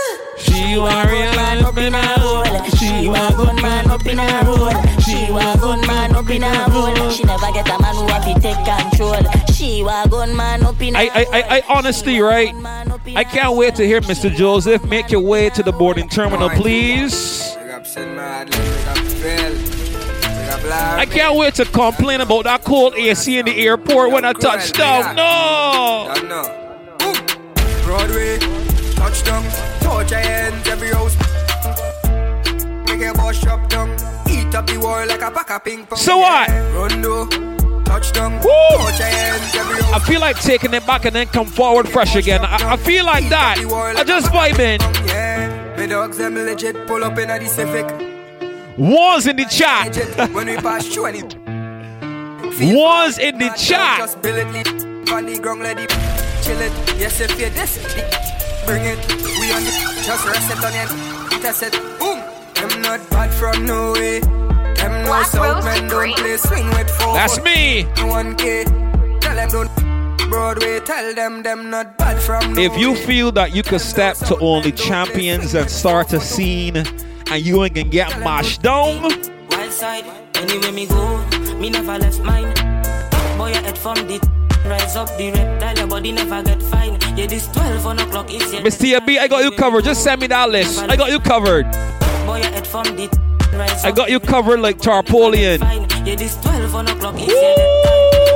[0.51, 2.43] She want real man up in a hole.
[2.77, 4.69] She want gun man up in a hole.
[5.01, 7.09] She want gun man up in a hole.
[7.09, 9.23] She never get a man who have to take control.
[9.53, 12.53] She want gun man up in a I, I, I, I honestly, right?
[13.15, 14.33] I can't wait to hear Mr.
[14.33, 17.55] Joseph make your way to the boarding terminal, please.
[20.73, 24.71] I can't wait to complain about that cold AC in the airport when I touch
[24.73, 25.15] down.
[25.15, 26.13] No!
[27.83, 28.37] Broadway,
[28.95, 29.43] touchdown,
[30.11, 31.15] your hands, every house.
[32.87, 33.89] Make a boss shop down,
[34.29, 35.97] eat up the wall like a pack of ping pong.
[35.97, 36.49] So what?
[36.73, 37.25] Rondo,
[37.83, 38.49] touchdown, Woo!
[38.77, 39.93] touch your hands, every house.
[39.93, 42.41] I feel like taking it back and then come forward fresh again.
[42.41, 43.57] I, I feel like that.
[43.59, 44.79] I just vibing.
[45.07, 47.85] Yeah, me dogs them legit pull up in a the Civic.
[48.77, 49.95] Was in the chat.
[50.33, 51.23] When we pass through any.
[52.73, 53.99] Was in the chat.
[53.99, 54.47] Just bill it,
[55.25, 55.77] leave ground, let
[56.41, 56.71] chill it.
[56.97, 58.99] Yes, if you this, it, bring it.
[59.39, 59.71] We on the
[60.03, 61.73] just rest it on it, test it.
[61.99, 62.19] Boom.
[62.55, 64.19] Them not bad from no way.
[64.19, 67.13] Them no Black south Rose men don't play swing with four.
[67.13, 67.83] That's me.
[67.95, 69.19] 1K.
[69.21, 70.79] Tell them don't Broadway.
[70.81, 74.37] Tell them them not bad from no If you feel that you could step to
[74.39, 79.01] only champions and start a scene and you ain't gonna get mashed down,
[79.49, 82.53] Wild side, anywhere me go, me never left mine.
[83.37, 84.19] Boy, I head from the
[84.65, 85.60] rise up the reptile, your
[85.91, 86.97] body never get fine.
[87.17, 89.05] Yeah, this 12 on o'clock is Mr.
[89.05, 89.83] B, I got you covered.
[89.83, 90.79] Just send me that list.
[90.79, 91.65] I got you covered.
[92.25, 93.09] Boy, I head from the
[93.83, 95.59] I got you covered like tarpaulin.
[95.59, 97.27] Yeah, this 12 on o'clock is.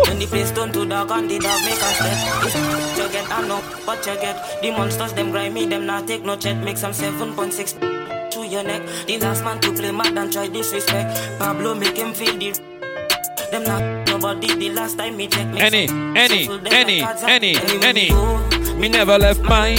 [0.09, 2.17] When the place turn to dark and the make a step.
[2.43, 4.61] It's you get, I know what you get.
[4.61, 6.57] The monsters, them grimy, them not take no check.
[6.57, 8.81] Make some 7.6 to your neck.
[9.07, 11.39] The last man to play mad and try disrespect.
[11.39, 12.51] Pablo make him feel the
[13.51, 14.05] them not
[14.41, 18.11] nobody the last time me check me Any, any, any, any, any.
[18.73, 19.77] we Me never left mine.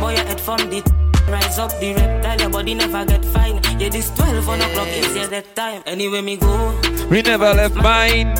[0.00, 0.82] Boy, your head from the
[1.28, 3.60] rise up the reptile, your body never get fine.
[3.78, 5.82] Yeah, this 12 on o'clock is yeah, that time.
[5.86, 6.78] Anywhere me go,
[7.10, 8.34] We never left mine.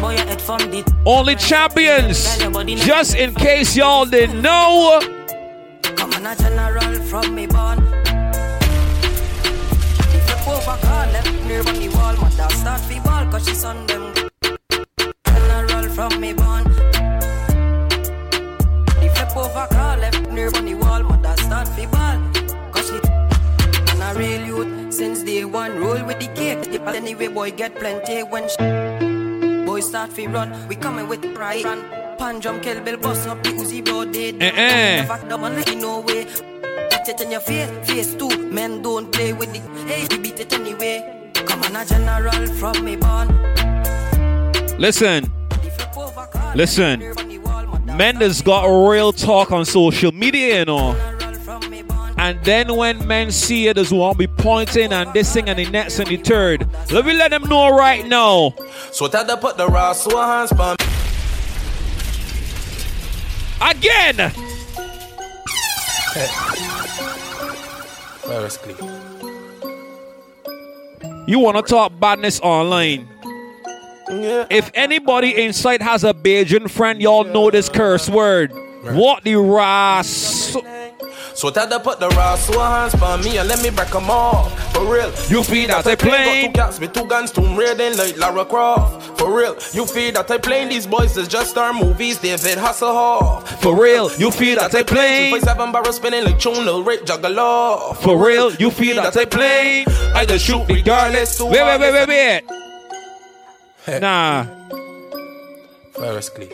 [0.00, 2.38] boy, your head from the Only champions.
[2.84, 5.00] Just in case y'all didn't know.
[5.96, 7.78] come on a general from me born.
[10.46, 14.29] Over car left near on the wall, mother start fi ball cause she son them.
[16.00, 16.64] From me born.
[19.04, 22.16] If you over car left near on the wall, mother start fi ball
[22.72, 26.80] cause she and a real youth since day one roll with the cake.
[26.82, 30.66] But anyway, boy get plenty when sh- boy start fi run.
[30.68, 31.66] We coming with pride.
[31.66, 31.84] Run.
[32.16, 35.04] pan drum, kill bill, bust up the Uzi they Eh, eh.
[35.04, 36.24] Fuck the one, like, no way.
[36.24, 38.30] Beat it in your face, face too.
[38.48, 39.60] Men don't play with it.
[39.86, 41.30] Hey, we beat it anyway.
[41.34, 43.28] Come on, a general from me born.
[44.78, 45.39] Listen.
[46.54, 47.00] Listen.
[47.96, 50.96] Mendes got real talk on social media, you know.
[52.18, 55.70] And then when men see it, there's one be pointing and this thing and the
[55.70, 56.68] next and the third.
[56.90, 58.54] Let me let them know right now.
[58.92, 60.76] So tell them put the raw hands on
[63.62, 64.16] Again.
[68.24, 68.76] Where is clean?
[71.26, 73.08] You want to talk badness online?
[74.50, 78.52] If anybody inside has a Bajan friend, y'all know this curse word.
[78.82, 80.56] What the ras?
[81.34, 84.52] So tell them put the so hands on me and let me break them off.
[84.74, 85.10] For real.
[85.28, 86.42] You feel that I play.
[86.42, 89.18] Got two cats with two guns, Tomb Raiding like Lara Croft.
[89.18, 89.56] For real.
[89.72, 93.46] You feel that I play these boys is just our movies, David Hasselhoff.
[93.62, 95.30] For real, you feel that I plane?
[95.30, 97.96] Voice seven barrel spinning like Chun Lil Rick Juggalo.
[97.96, 99.84] For real, you feel that I play.
[100.14, 101.40] I just shoot regardless.
[101.40, 102.59] Wait, wait, wait, wait, wait.
[103.88, 104.44] Nah.
[105.92, 106.50] First clean.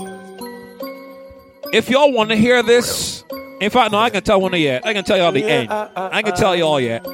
[1.72, 3.24] If y'all want to hear this,
[3.60, 4.86] in fact, no, I can tell one of yet.
[4.86, 5.70] I can tell y'all the end.
[5.70, 7.04] Uh, uh, I can tell uh, y'all yet.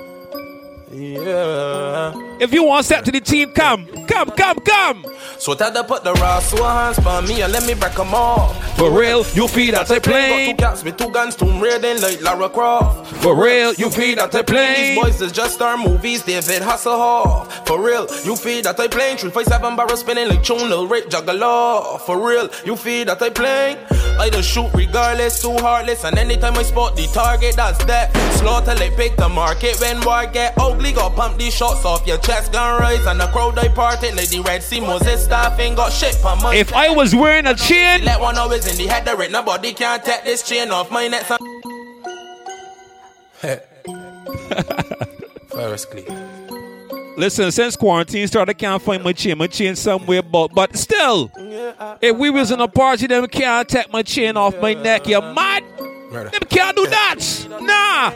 [0.93, 2.13] Yeah.
[2.39, 5.07] If you want to step to the team, come, come, come, come.
[5.39, 8.77] So tell them put the raw hands on me and let me break them off.
[8.77, 12.21] For real, you feel that I Got two cats with two guns, Tomb Raiding like
[12.21, 13.07] Lara Croft.
[13.23, 14.95] For real, you feel that I play.
[14.95, 17.67] These boys is just our movies, David Hasselhoff.
[17.67, 19.17] For real, you feel that I playing?
[19.17, 22.01] Three five seven barrel spinning like Chun Lil Rick Juggalo.
[22.01, 23.79] For real, you feel that I play.
[24.19, 28.13] I just shoot regardless, too heartless, and anytime I spot the target, that's that.
[28.39, 32.18] Slaughter like pick the market when war get ugly, got pump these shots off your
[32.18, 35.77] chest, gun rise, and the crowd I parted like the Red Sea Moses staff ain't
[35.77, 36.55] got shit for my.
[36.55, 39.73] If I was wearing a chain, Let one always in the head the red, nobody
[39.73, 41.25] can take this chain off my neck.
[41.27, 41.38] son.
[45.49, 46.07] First clean.
[47.16, 49.37] listen, since quarantine started, I can't find my chain.
[49.37, 51.31] My chain somewhere, but but still,
[52.01, 55.07] if we was in a party, them can't take my chain off my neck.
[55.09, 55.64] You mad?
[56.12, 57.18] Them can't do that.
[57.61, 58.12] Nah.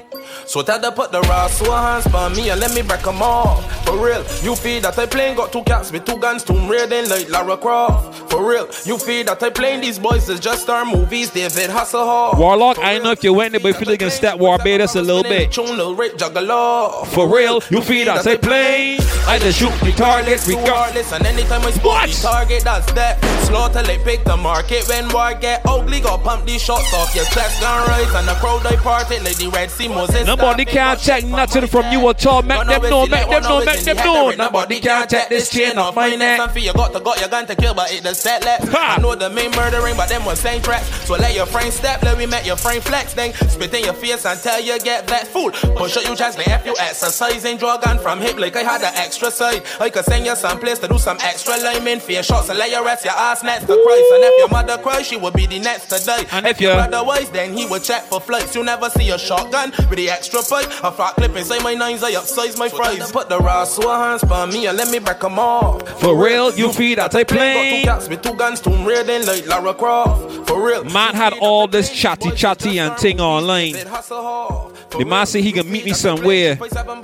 [0.46, 3.22] So tell them put the raw so hands on me and let me break them
[3.22, 3.64] off.
[3.85, 7.09] For real, you feel that I playing got two cats with two guns, Tomb Raiding
[7.09, 8.30] like Lara Croft.
[8.30, 12.38] For real, you feel that I playing these boys is just our movies, David Hasselhoff.
[12.38, 15.22] Warlock, I know if you went there, but if you can step Barbados a little
[15.22, 15.50] bit.
[15.50, 17.06] Chun Lil Rick Juggalo.
[17.06, 18.98] For real, you feel that I plane?
[19.26, 20.66] I just shoot regardless, regardless.
[20.66, 23.22] Regardless, and anytime I spot the target, that's that.
[23.46, 27.24] Slaughter like pick the market when war get ugly, got pump these shots off your
[27.26, 30.27] chest, gun rise, and the crowd I parted like the Red Sea Moses.
[30.27, 32.42] Nobody can check nothing from you at all.
[32.42, 34.31] Make them know, make them know, make them know.
[34.31, 36.38] Nobody can take this chain off my neck.
[36.38, 38.66] Something you got to got your gun to kill, but it does set less.
[38.75, 40.87] I know the main murdering, but them was same tracks.
[41.07, 43.14] So let your frame step, let me make your frame flex.
[43.14, 45.51] Then spit in your face until you get that fool.
[45.51, 48.81] Push up you chest, like if you exercising, draw gun from hip like I had
[48.83, 49.62] an extra side.
[49.81, 52.59] I could send you some place to do some extra liming for your shots and
[52.59, 54.05] let your rest your ass next to Christ.
[54.14, 56.25] And if your mother cries, she would be the next to die.
[56.33, 58.55] And if your you- brother wise, then he would check for flights.
[58.55, 60.67] You never see a shotgun with the extra pipe.
[60.83, 63.12] A fat clip inside my nines, I upsize my fries.
[63.12, 65.87] Put the raw so hands on me and let me break them off.
[66.01, 67.85] For real, you feel that I Got two plane?
[67.85, 70.49] cats with two guns, Tomb Raiding like Lara Croft.
[70.49, 70.85] For real.
[70.85, 73.73] Man had all this chatty chatty and thing online.
[73.73, 76.59] The man said he can meet me somewhere.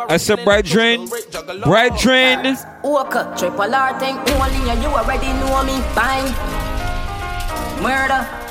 [0.09, 1.07] I said, brethren,
[1.65, 5.79] brethren, Walker, triple R thing, only you, you already know me.
[5.95, 6.33] Bang.
[7.83, 8.42] Murder.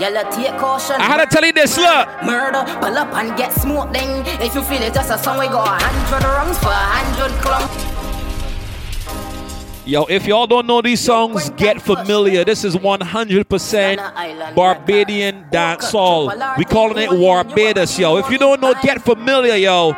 [0.00, 0.96] Yellow take caution.
[0.98, 2.08] I had to tell you this, look.
[2.24, 4.26] Murder, pull up and get smoked then.
[4.42, 7.30] If you feel it, just a song we go a hundred rungs for a hundred
[7.40, 7.68] crumb.
[9.86, 12.42] Yo, if y'all don't know these songs, get familiar.
[12.42, 16.56] This is 100% Barbadian dancehall.
[16.56, 18.16] We calling it Barbados, yo.
[18.16, 19.92] If you don't know, get familiar, yo.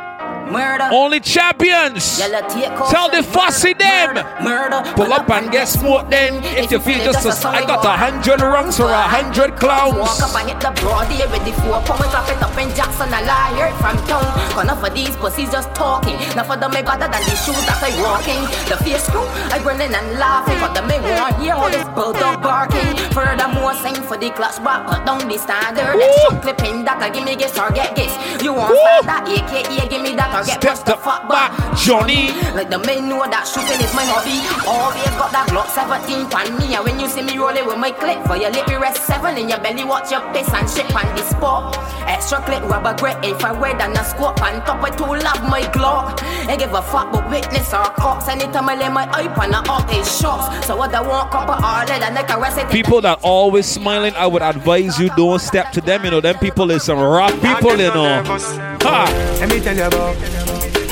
[0.46, 0.88] Murder.
[0.92, 2.18] Only champions.
[2.18, 2.94] Yellow take caution.
[2.94, 4.14] Tell the fussy them.
[4.42, 4.82] Murder.
[4.94, 6.38] Pull up and get smoked then.
[6.56, 9.98] If you feel just as I got a hundred rungs for a hundred clowns.
[9.98, 11.82] Walk up and hit the broad here with the four.
[11.98, 14.22] We drop it up in Jackson, I lie here from town.
[14.54, 16.14] Cause enough of these pussies just talking.
[16.30, 18.46] Enough of them may better than the shoes that I walking.
[18.70, 20.62] The face screw, I grinning and laughing.
[20.62, 22.94] But them may want hear all this bulldog barking.
[23.10, 25.98] Furthermore, same for the clutch back, but down the standard.
[26.38, 28.14] Clipping that can give me guess or get guess.
[28.42, 28.78] You want
[29.10, 31.50] that AKA, give me that or get pushed the fuck back.
[31.76, 32.32] Johnny.
[32.52, 34.40] Like the men know that shooting is my hobby.
[34.68, 37.90] Always got that Glock 17 pan me, and when you see me rolling with my
[37.90, 40.88] clip, for your lip, you rest seven in your belly, watch your piss and shit
[40.92, 41.76] on the spot.
[42.06, 44.82] Extra clip, rubber grip, infrared and a scope on top.
[44.84, 46.20] I too love my Glock.
[46.48, 48.28] I give a fuck but witness or cops.
[48.28, 50.66] Anytime I lay my eye on a up is shots.
[50.66, 52.70] So what I want, copper all lead and like a rest it.
[52.70, 56.04] People that always smiling, I would advise you don't step to them.
[56.04, 57.76] You know, them people is some rough people.
[57.76, 58.65] You know.
[58.86, 59.36] Ha.
[59.40, 60.16] Let me tell you about.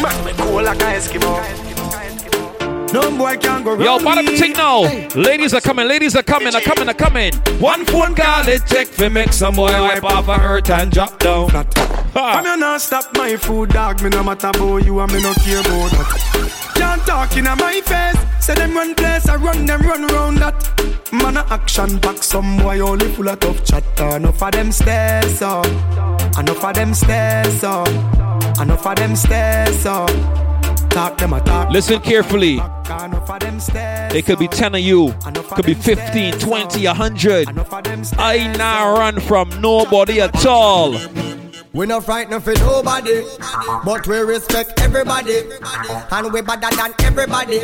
[0.03, 1.33] Man, me cool like a Eskimo.
[2.93, 4.83] No boy can go Yo, bottom tick now.
[5.15, 7.33] Ladies are coming, ladies are coming, are coming, are coming.
[7.61, 11.19] One phone call it take for make some boy wipe off a hurt and drop
[11.19, 11.51] down.
[12.17, 14.03] I'm you not stop my food, dog.
[14.03, 16.73] Me no matter about you, and me no care about that.
[16.77, 18.45] Can't talk in my face.
[18.45, 21.13] Say them run place, I run them run round that.
[21.13, 24.17] Man a action back, some boy only full of tough chatter.
[24.17, 25.67] Enough of them stairs up,
[26.39, 27.89] enough of them stairs up,
[28.61, 30.11] enough of them stairs up.
[30.91, 31.71] Talk them a talk.
[31.71, 32.61] Listen carefully.
[34.17, 35.15] It could be 10 of you,
[35.57, 37.49] could be 15, 20, 100.
[38.19, 40.97] I now run from nobody at all.
[41.75, 43.25] We not frightened for nobody,
[43.85, 45.43] but we respect everybody,
[46.13, 47.59] and we better than everybody.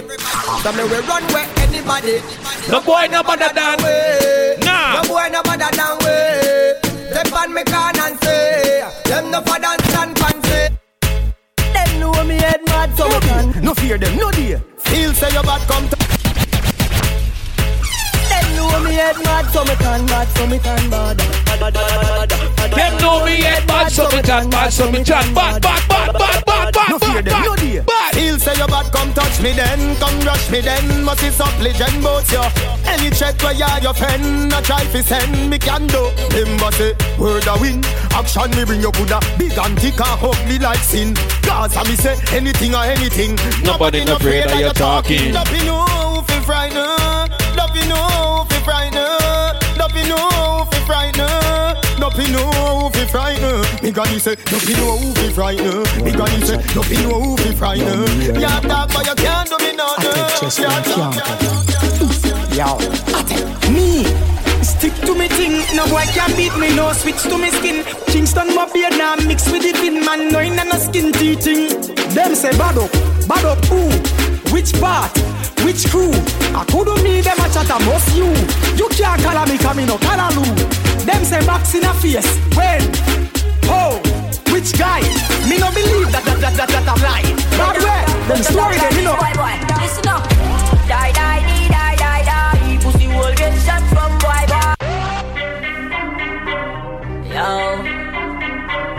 [0.63, 2.21] So me we run where anybody.
[2.69, 4.65] No boy no better than we.
[4.67, 5.01] Nah.
[5.01, 7.11] No boy no better than we.
[7.13, 10.77] Step on me can and say, them no for dance and fancy.
[11.73, 13.63] Them know me head mad so me can.
[13.65, 14.59] No fear them, no dear.
[14.79, 16.10] Feel say your bad come to.
[18.81, 21.18] Know me head mad so me can, mad so me can bad.
[22.72, 26.12] Them know me head bad, so me chat bad, so me chat bad, bad, bad,
[26.14, 27.85] bad, bad, bad, them, no dear.
[28.12, 31.05] Feel say your bad come touch me then, come rush me then.
[31.05, 32.41] Must is up legend both you.
[32.87, 36.11] Any check where you your friend, a try fi send me can do.
[36.33, 37.85] Remember say word a win,
[38.16, 39.20] action me bring you Buddha.
[39.37, 41.14] Big and thick and ugly like sin.
[41.43, 43.37] Cause I me say anything or anything.
[43.62, 45.35] Nobody no afraid that you're talking.
[45.35, 47.31] Don't be no fi frightened.
[47.57, 48.30] Don't be no
[48.61, 49.79] fi frightened.
[49.79, 51.77] Don't be no fi frightened.
[51.99, 53.83] Don't be fi frightened.
[53.83, 56.05] Me granny say don't be no fi frightened.
[56.05, 56.97] Me granny say don't be
[57.43, 58.09] fi frightened.
[58.37, 60.17] You talk but you can't do me no no.
[62.53, 62.79] Yo,
[63.73, 64.05] me
[64.63, 65.63] stick to me thing.
[65.77, 66.75] No boy can beat me.
[66.75, 67.85] No switch to me skin.
[68.07, 70.29] Kingston my beard now mix with the fin man.
[70.29, 71.69] No in no skin teething.
[72.15, 72.93] Them say bad up,
[73.29, 73.89] bad up who?
[74.53, 75.13] Which part?
[75.65, 76.11] Which crew?
[76.57, 78.29] I couldn't me them a chat a most you.
[78.77, 80.31] You can't call me come no call
[81.05, 82.27] Them say box in a face.
[82.57, 82.81] When?
[83.69, 84.01] Oh,
[84.53, 85.01] which guy?
[85.49, 87.29] Me no believe that that that that that a lie.
[87.57, 88.03] Bad way.
[88.29, 89.17] Them story them you know.
[89.17, 90.23] Boy, boy, listen up.
[90.89, 92.79] Die, die, die, die, die, die.
[92.83, 94.75] Pussy will get shot from boy, boy.
[97.33, 97.83] Yo.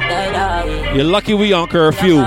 [0.09, 0.95] Die, die.
[0.95, 2.25] You're lucky we on curfew.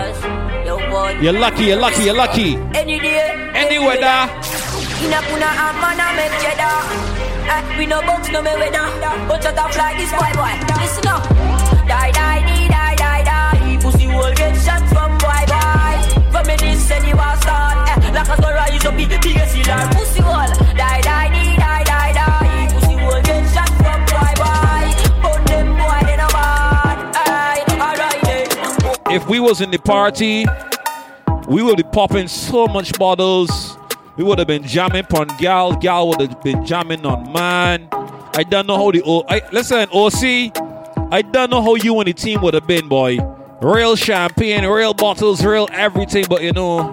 [1.20, 2.56] You're lucky, you're lucky, you're lucky.
[2.74, 3.33] Any day.
[3.74, 4.30] Any weather.
[5.02, 6.78] In a kuna a man a make cheddar.
[7.50, 8.86] Eh, we no box no me weather.
[9.26, 10.54] But shut up like this boy boy.
[10.78, 11.26] Listen up.
[11.82, 13.78] Die die die die die die.
[13.82, 15.98] Pussy will get shot from boy boy.
[16.30, 17.90] From me this any was start.
[17.98, 19.88] Eh, like a rise up the biggest killer.
[19.90, 22.68] Pussy will die die die die die die.
[22.74, 24.86] Pussy will get shot from boy boy.
[25.20, 26.96] But them boy they no bad.
[27.26, 29.16] Aye, alright then.
[29.16, 30.46] If we was in the party,
[31.46, 33.76] we would be popping so much bottles.
[34.16, 35.76] We would have been jamming on gal.
[35.76, 37.88] Gal would have been jamming on man.
[37.92, 39.24] I don't know how the O.
[39.28, 40.56] I, listen, OC.
[41.12, 43.18] I don't know how you and the team would have been, boy.
[43.60, 46.24] Real champagne, real bottles, real everything.
[46.28, 46.92] But you know,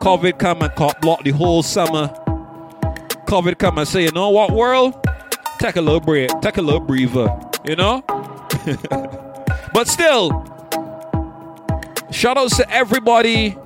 [0.00, 2.08] COVID come and caught block the whole summer.
[3.26, 4.94] COVID come and say, you know what, world?
[5.58, 6.30] Take a little break.
[6.40, 7.28] Take a little breather.
[7.64, 8.02] You know.
[9.72, 10.30] but still,
[12.10, 13.56] shout outs to everybody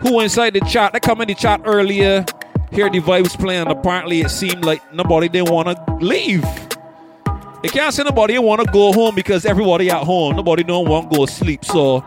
[0.00, 0.92] who inside the chat.
[0.92, 2.24] They come in the chat earlier.
[2.70, 3.68] Hear the vibes playing.
[3.68, 6.44] Apparently, it seemed like nobody didn't want to leave.
[7.62, 10.36] You can't say nobody want to go home because everybody at home.
[10.36, 11.64] Nobody don't want to go sleep.
[11.64, 12.04] So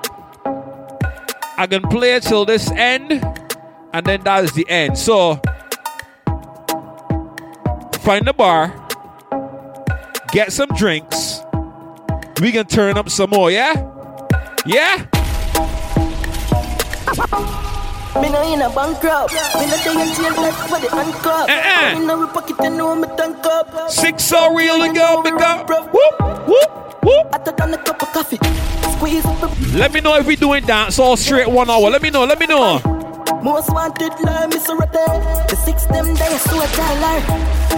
[1.57, 3.11] I can play till this end,
[3.93, 4.97] and then that is the end.
[4.97, 5.41] So
[8.01, 8.73] find the bar,
[10.31, 11.41] get some drinks.
[12.41, 13.51] We can turn up some more.
[13.51, 13.73] Yeah,
[14.65, 15.05] yeah.
[18.21, 19.33] Me no in a bankrupt.
[19.55, 21.49] Me no day in jail like for the handcuff.
[21.49, 21.99] Uh-uh.
[21.99, 23.89] Me no pocket and know me tank up.
[23.89, 25.69] Six so real and go, big up.
[25.69, 27.27] Whoop, whoop, whoop.
[27.33, 28.37] I took on a cup of coffee.
[28.93, 29.25] Squeeze
[29.73, 31.89] Let me know if we doing dance all straight one hour.
[31.89, 32.25] Let me know.
[32.25, 32.79] Let me know.
[33.43, 35.05] Most wanted lie, Miss Rete.
[35.49, 37.19] The six them days so I tell her.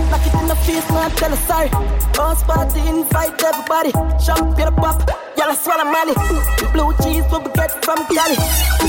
[0.09, 1.69] Knock it in the face, man, tell her sorry.
[2.17, 3.91] House party, invite everybody.
[4.23, 4.99] Champagne pop,
[5.37, 6.13] y'all swallow money.
[6.73, 8.35] Blue cheese what we get from Cali.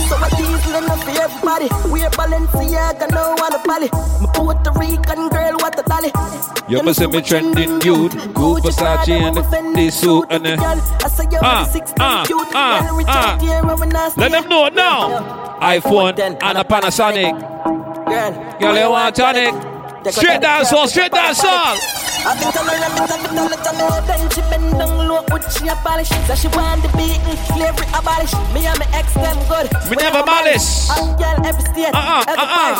[0.08, 1.68] So I diesel enough for everybody.
[1.90, 3.88] We're Balenciaga, no one a Bali.
[4.20, 6.10] My Puerto Rican girl, what a dolly.
[6.68, 8.12] You must be trending dude.
[8.34, 10.56] Good Versace and the Fendi suit and the.
[11.44, 14.12] Ah, ah, ah, ah.
[14.16, 15.58] Let them know now.
[15.62, 16.16] iPhone
[16.53, 17.32] and a Panasonic.
[18.05, 19.55] Girl, girl you want tonic?
[20.12, 21.34] Straight dance all, straight down abolish.
[21.34, 21.48] So.
[29.88, 30.90] Me never malice.
[30.90, 32.74] Uh-uh, uh-uh.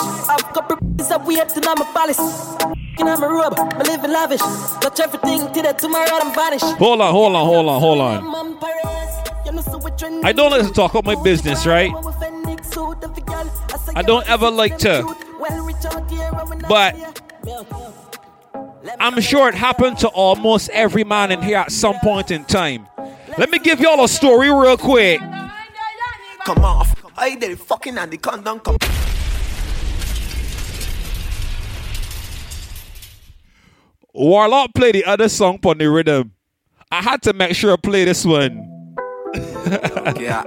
[5.79, 6.61] Tomorrow I'm vanish.
[6.63, 8.23] Hold on, hold on, hold on, hold on.
[8.23, 8.29] We.
[10.25, 11.93] I don't like to talk about my business, right?
[13.95, 15.17] I don't ever like to.
[16.69, 16.97] But
[18.99, 22.89] I'm sure it happened to almost every man in here at some point in time.
[23.39, 25.21] Let me give y'all a story real quick.
[26.45, 26.95] Come off.
[27.17, 28.77] I did fucking and the condom come.
[34.15, 36.33] Warlock play the other song on the rhythm.
[36.91, 38.69] I had to make sure I play this one.
[40.19, 40.45] Yeah.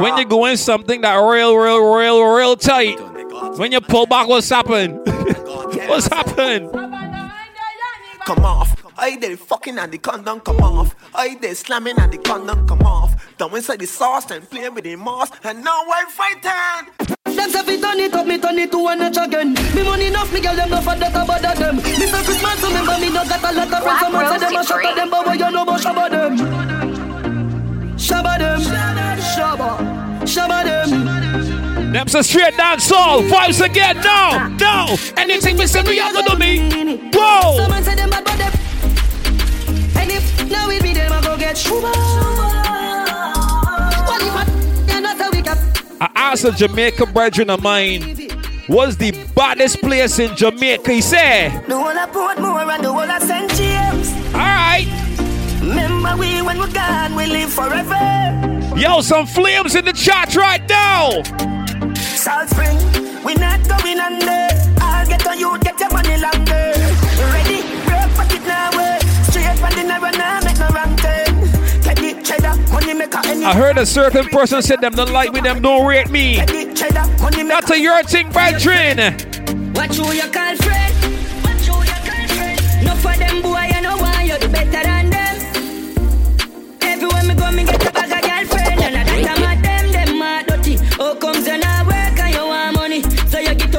[0.00, 3.00] When you go in something that real, real, real, real tight,
[3.58, 4.98] when you pull back, what's happened?
[5.88, 6.70] what's happened?
[8.26, 8.76] Come off.
[8.98, 10.94] I did fucking and the condom come off.
[11.14, 13.36] I did slamming and the condom come off.
[13.38, 15.30] Down inside the sauce and playing with the moss.
[15.44, 16.92] And now I'm fighting.
[17.24, 19.54] Them say fi turn it up, me turn it to one notch again.
[19.74, 21.76] Me money enough, me girl them no for that about them.
[21.76, 24.00] Me say Christmas, remember me no got a lot of friends.
[24.00, 26.75] Someone say them a shot at them, but what you know about them?
[29.66, 31.92] Shabba them, shabba, shabba them.
[31.92, 33.96] Them say straight dance all vibes again.
[33.96, 34.96] No, no.
[35.16, 37.10] Anything we say, we have to do me.
[37.12, 37.56] Whoa.
[37.56, 38.52] Someone say them bad, but them.
[39.96, 41.90] And if now it be them, I go get shuba.
[44.08, 44.44] I?
[44.86, 45.58] Yeah, that's how we got.
[46.00, 48.02] I asked a Jamaica brethren of mine,
[48.68, 50.92] what's the baddest place in Jamaica?
[50.92, 53.50] He said, The whole of Portmore and the whole of St.
[53.52, 54.12] James.
[54.34, 54.86] Alright.
[55.60, 58.55] Remember we when we're gone, we live forever.
[58.76, 61.22] Yo, some flames in the chat right now.
[61.94, 62.76] Salt Spring,
[63.24, 64.48] we not going under.
[64.82, 66.74] I'll get on you, get your money longer.
[67.32, 68.98] Ready, break pocket now, way.
[69.24, 71.40] Straight from the narrow now, make no wrong turn.
[71.84, 73.20] Get the cheddar, money maker.
[73.24, 76.36] I heard a certain person said them don't like me, them don't rate me.
[76.74, 77.60] cheddar, money maker.
[77.62, 79.16] That's a your thing, brethren.
[79.72, 80.94] Watch who you call friend.
[81.42, 82.84] Watch who you call friend.
[82.84, 85.36] No for them boy, you know why you do better than them.
[86.82, 87.85] Everywhere me go, me get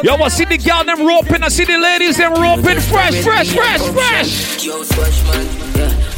[0.03, 3.53] Yo, I see the girl them roping, I see the ladies them roping, fresh, fresh,
[3.53, 4.67] fresh, fresh.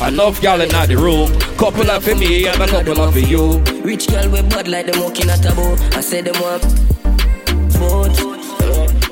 [0.01, 0.55] I love man, yeah.
[0.55, 3.59] Y'all in the room, couple of for me and a couple of for you.
[3.84, 5.75] Rich girl with bad like them walking at a bow.
[5.97, 6.63] I said them want
[7.71, 8.15] sport.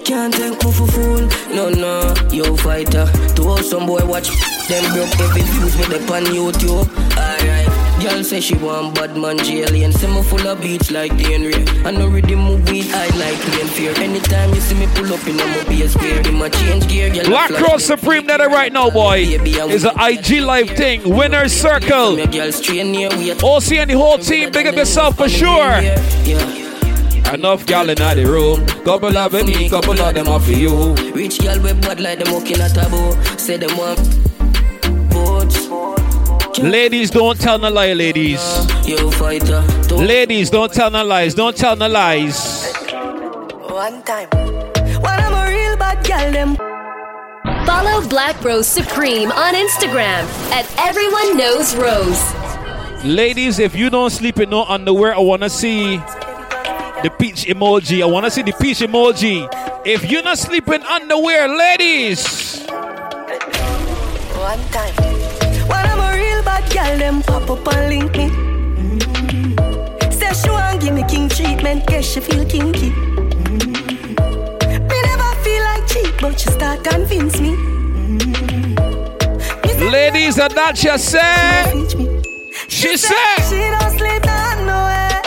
[0.06, 1.28] Can't take me for fool.
[1.54, 3.06] No, no, yo fighter.
[3.36, 4.30] To all some boy watch
[4.68, 6.88] them broke every views with the pan YouTube.
[7.18, 7.57] Alright.
[8.02, 9.92] Girl say she want bad man alien.
[9.92, 11.66] Say me full of beats like the Henry.
[11.84, 13.92] I know ready move weed, I like plain fear.
[13.98, 17.26] Anytime you see me pull up in a mobile square, in my change gear, girl.
[17.26, 19.18] Black Rose Supreme that right now, boy.
[19.20, 21.10] Is an IG live thing.
[21.10, 22.20] Winner's Circle.
[22.20, 25.82] OC and the whole team, big up yourself for sure.
[27.34, 28.66] Enough gal in the room.
[28.86, 30.94] Couple of me, couple of them off for you.
[31.14, 33.20] Rich girl with bad like them walking at a bow.
[33.38, 34.37] Say them want.
[36.60, 38.42] Ladies, don't tell no lie, ladies.
[39.92, 41.36] Ladies, don't tell no lies.
[41.36, 42.74] Don't tell no lies.
[43.70, 44.28] One time.
[45.00, 46.56] When I'm a real bad girl, them.
[47.68, 52.34] Follow Black Rose Supreme on Instagram at Everyone Knows Rose.
[53.06, 55.98] Ladies, if you don't sleep in no underwear, I wanna see
[57.04, 58.02] the peach emoji.
[58.02, 59.48] I wanna see the peach emoji.
[59.86, 62.66] If you're not sleeping underwear, ladies.
[64.34, 65.07] One time.
[66.78, 68.30] Girl, them pop up and link me.
[68.78, 70.12] Mm-hmm.
[70.12, 72.92] Say she want give me king treatment, guess she feel kinky.
[72.92, 74.14] Mm-hmm.
[74.90, 77.56] Me never feel like cheap, but she start convince me.
[79.92, 81.74] Ladies, and that she said.
[82.68, 83.38] She said.
[83.50, 85.22] She don't sleep nowhere.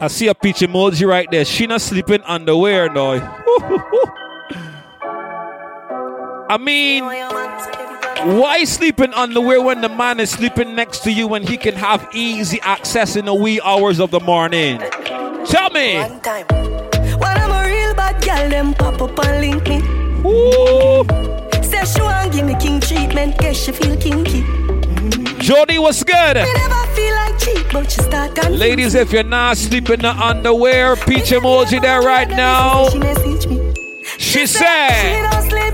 [0.00, 1.44] I see a peach emoji right there.
[1.44, 3.12] She not sleeping underwear now.
[6.48, 7.04] I mean,
[8.24, 12.08] Why sleeping underwear when the man is sleeping next to you and he can have
[12.14, 14.78] easy access in the wee hours of the morning?
[15.44, 15.98] Tell me.
[15.98, 16.46] One time.
[16.48, 19.76] When I'm a real bad girl, them pop up and link me.
[20.26, 21.04] Ooh.
[21.62, 24.40] Say she want give me king treatment, guess she feel kinky.
[25.42, 26.36] Jody, what's good?
[26.36, 30.00] Me never feel like cheap, but she start confusing Ladies, if you're not sleeping in
[30.00, 32.88] the underwear, peach emoji there right now.
[32.88, 33.74] She message me.
[34.16, 35.73] She She said,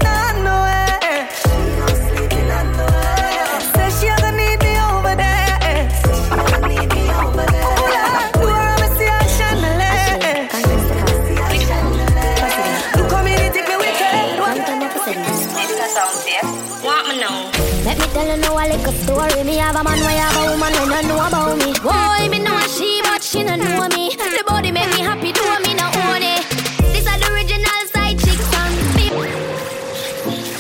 [18.60, 19.44] a little story.
[19.44, 21.72] Me have a man, we have a woman, we don't know about me.
[21.80, 24.10] Boy, me know a she, but she don't know me.
[24.16, 26.44] The body make me happy, do me no own it.
[26.92, 28.72] This is the original side chick song.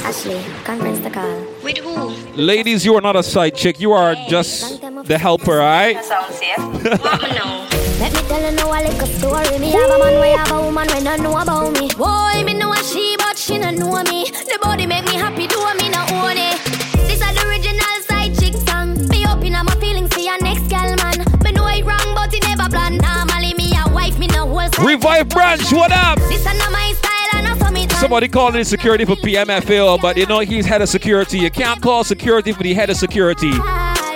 [0.02, 1.44] Ashley, conference the call.
[1.62, 2.08] With who?
[2.40, 3.78] Ladies, you are not a side chick.
[3.80, 5.96] You are just the helper, alright?
[5.96, 6.82] Want
[7.22, 7.66] me know?
[8.00, 9.58] Let me tell you now a little story.
[9.58, 11.88] Me have a man, we have a woman, we don't know about me.
[11.96, 14.24] Boy, me know a she, but she don't know me.
[14.24, 15.79] The body make me happy, do me
[24.84, 26.18] Revive Branch, what up?
[26.20, 27.86] This my style, and for me.
[27.88, 31.38] Somebody calling in security for PMFL, but you know he's head of security.
[31.38, 33.52] You can't call security for the head of security.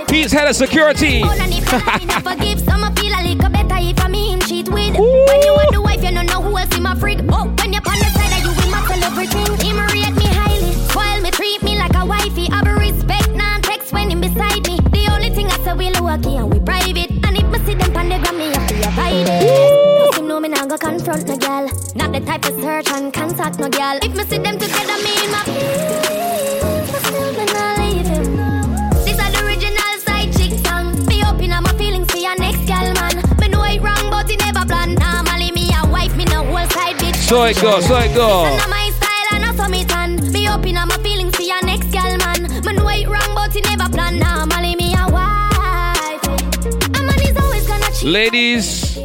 [0.08, 1.22] He's head of security.
[1.22, 4.96] Forgive some, I feel a little better if I mean cheat with.
[4.96, 7.18] When you want the wife, you don't know who else in my freak.
[7.28, 9.68] Oh, when you're on the side, you will my everything.
[9.68, 12.48] Him rate me highly, spoil me, treat me like a wifey.
[12.50, 14.78] I be respect, non text when him beside me.
[14.80, 17.10] The only thing I say we and we private.
[17.26, 19.73] And if me see them on the gram, me have to avoid it.
[20.34, 21.70] Know me not go confront no girl.
[21.94, 24.00] Not the type of search and contact no girl.
[24.02, 26.90] If me see them together, me in my feelings.
[26.90, 28.36] But still me not leave him.
[29.06, 31.06] This is the original side chick song.
[31.06, 33.22] Be open on my feelings for your next girl, man.
[33.38, 34.96] Me know it wrong, but it never plan.
[34.96, 37.14] Normally me a wife, me no whole side bitch.
[37.14, 38.42] So it go, so it go.
[38.42, 40.32] This my style and not so me tan.
[40.32, 42.42] Be open on my feelings for your next girl, man.
[42.66, 44.18] Me know it wrong, but it never plan.
[44.18, 46.26] Normally me a wife.
[46.26, 48.10] A man is always gonna cheat.
[48.10, 48.98] Ladies,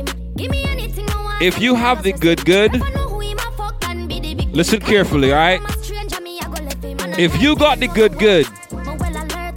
[1.41, 2.73] if you have the good good,
[4.53, 5.61] listen carefully, alright?
[7.17, 8.47] If you got the good good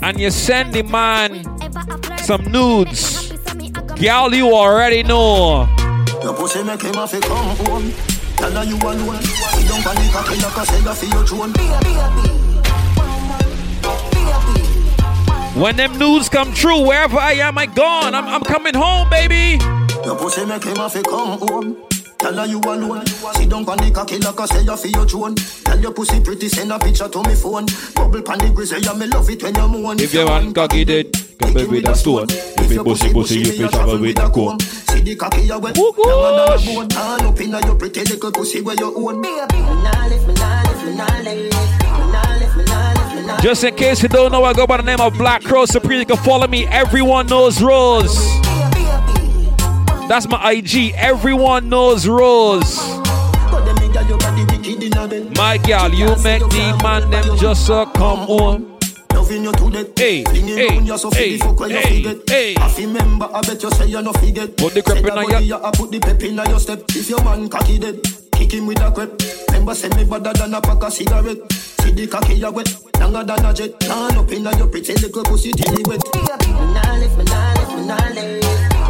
[0.03, 1.45] and you send the man
[2.19, 3.33] some nudes,
[3.97, 5.67] gal, you already know.
[15.55, 18.15] When them nudes come true, wherever I am, I gone.
[18.15, 19.59] I'm, I'm coming home, baby.
[20.05, 21.77] Your pussy make him have to come home.
[22.19, 23.07] Tell her you alone.
[23.07, 25.35] Sit down on the cocky like I say you feel your throne.
[25.35, 27.67] Tell your pussy pretty, send a picture to me phone.
[27.95, 30.01] Bubble pan the grizzly, yeah, me love it when you moan.
[30.01, 32.27] If your man cocky dead, come back with a stone.
[32.31, 34.59] If you pussy pussy, you fi travel with a comb.
[34.61, 36.89] See the cocky you wet, younger than a bone.
[36.97, 39.21] All up inna your pretty little pussy where you own.
[39.21, 41.43] Me nah lift, me nah lift, me nah lift.
[41.43, 44.53] Me nah lift, me nah lift, me nah Just in case you don't know, I
[44.53, 46.01] go by the name of Black Rose Supreme.
[46.01, 46.67] You can follow me.
[46.67, 48.17] Everyone knows Rose.
[50.13, 50.93] That's my IG.
[50.93, 52.77] Everyone knows Rose.
[55.39, 59.87] My gal, you make the man them just uh, come you death.
[59.97, 62.29] Hey, hey, on hey, you hey, forget.
[62.29, 62.55] hey.
[62.59, 64.55] I feel member, I bet you say you no forget.
[64.59, 66.83] Put the crep in on ya- I put the pep in your step.
[66.91, 68.03] If your man cocky dead,
[68.33, 69.19] kick him with a crep.
[69.49, 71.51] Remember, send me better than a pack of cigarette.
[71.51, 72.69] See the cocky you wet,
[73.01, 73.81] longer than a jet.
[73.81, 76.05] Turn up in your pretty little pussy till it wet.
[76.15, 78.82] Me nah lift, me nah lift, me nah lift.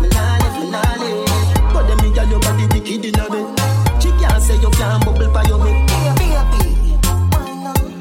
[0.00, 1.72] Me me nah lift, me nah lift.
[1.72, 3.26] But them me your body wicked in a.
[4.00, 5.86] She can't say you can't bubble by your head.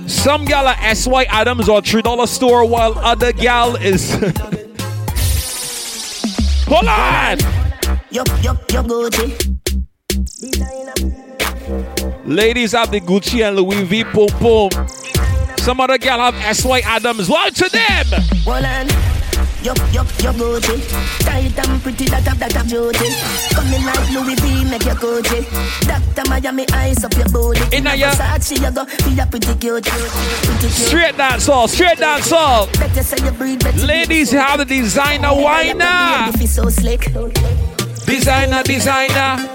[0.10, 4.12] Some gal are SY Adams or $3 store, while other gal is.
[6.68, 7.38] Hold on!
[8.10, 9.56] Yup, yup, yup, Gucci.
[12.26, 14.04] Ladies have the Gucci and Louis V.
[14.04, 14.72] Boom, boom.
[15.58, 17.30] Some other gal have SY Adams.
[17.30, 18.06] What to them?
[18.46, 19.15] Hold on.
[19.66, 20.78] Yup, yup, yup, Gucci.
[21.26, 23.10] Tight and pretty, that have, that have beauty.
[23.50, 25.42] Coming like Louis V, make your Gucci.
[25.88, 27.76] Doctor Miami, eyes up your booty.
[27.76, 28.12] Inna ya.
[28.12, 29.84] Versace, you go, be a pretty cute.
[29.84, 30.72] Pretty cute.
[30.72, 32.68] Straight dance all, straight dance all.
[32.78, 36.30] Better say you breathe, better Ladies have the designer whiner.
[36.30, 37.02] If so slick.
[38.06, 39.50] Designer, designer.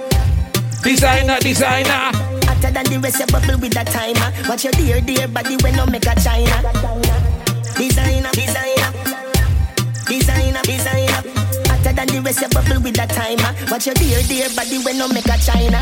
[0.82, 2.10] Designer, designer.
[2.50, 4.48] Hotter than the rest, you bubble with a timer.
[4.48, 6.66] Watch your dear, dear body when no make a China.
[7.78, 8.79] Designer, designer.
[12.22, 13.52] Rest you bubble with that timer.
[13.70, 15.80] Watch your dear, dear body when no make a China.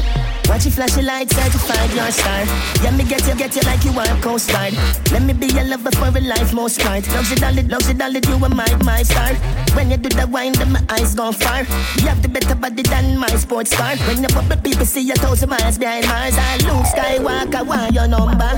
[0.49, 2.45] Watch you your light, certified your star.
[2.83, 4.73] Yeah, me get you, get you like you are a coast guard.
[5.13, 7.07] Let me be your lover for a life most part.
[7.09, 9.35] Loves it, dolly, loves it, dolly, you are my, my star.
[9.75, 11.65] When you do the wine, then my eyes gone far.
[11.99, 13.97] You have the better body than my sports car.
[14.09, 16.35] When you bubble, people see you thousand miles behind Mars.
[16.39, 18.53] I Luke Skywalker, want your number.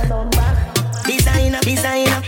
[1.07, 2.23] Designer, designer,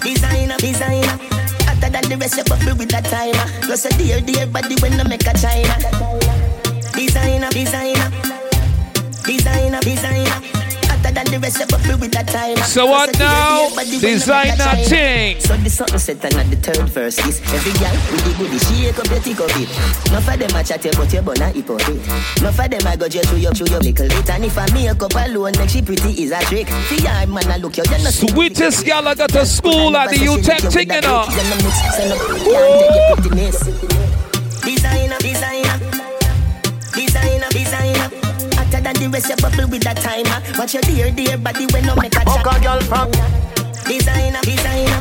[0.00, 1.45] designer, designer.
[1.76, 3.50] Hotter than the rest, you bubble with that timer.
[3.62, 5.76] Plus a dear, dear body when I make a China.
[6.92, 8.10] Designer, designer,
[9.24, 10.55] designer, designer.
[12.64, 13.68] So what now?
[14.00, 15.40] Designer thing.
[15.40, 18.58] So the something set and at the third verse is every girl with the goodie
[18.58, 19.70] shake up your tick up it.
[20.08, 22.40] Enough of them a chat about your bun a hip up it.
[22.40, 24.30] Enough of them a go just through your through your little bit.
[24.30, 26.68] And if I make up alone, make she pretty is a trick.
[26.88, 30.10] See ya man, I look you, you know Sweetest gal I got to school at
[30.10, 31.26] the UTech thing, you know.
[31.26, 32.16] Designer,
[40.66, 42.42] Watch your dear, dear body when no make a chat.
[42.42, 43.08] A girl from
[43.86, 44.98] Designer, designer,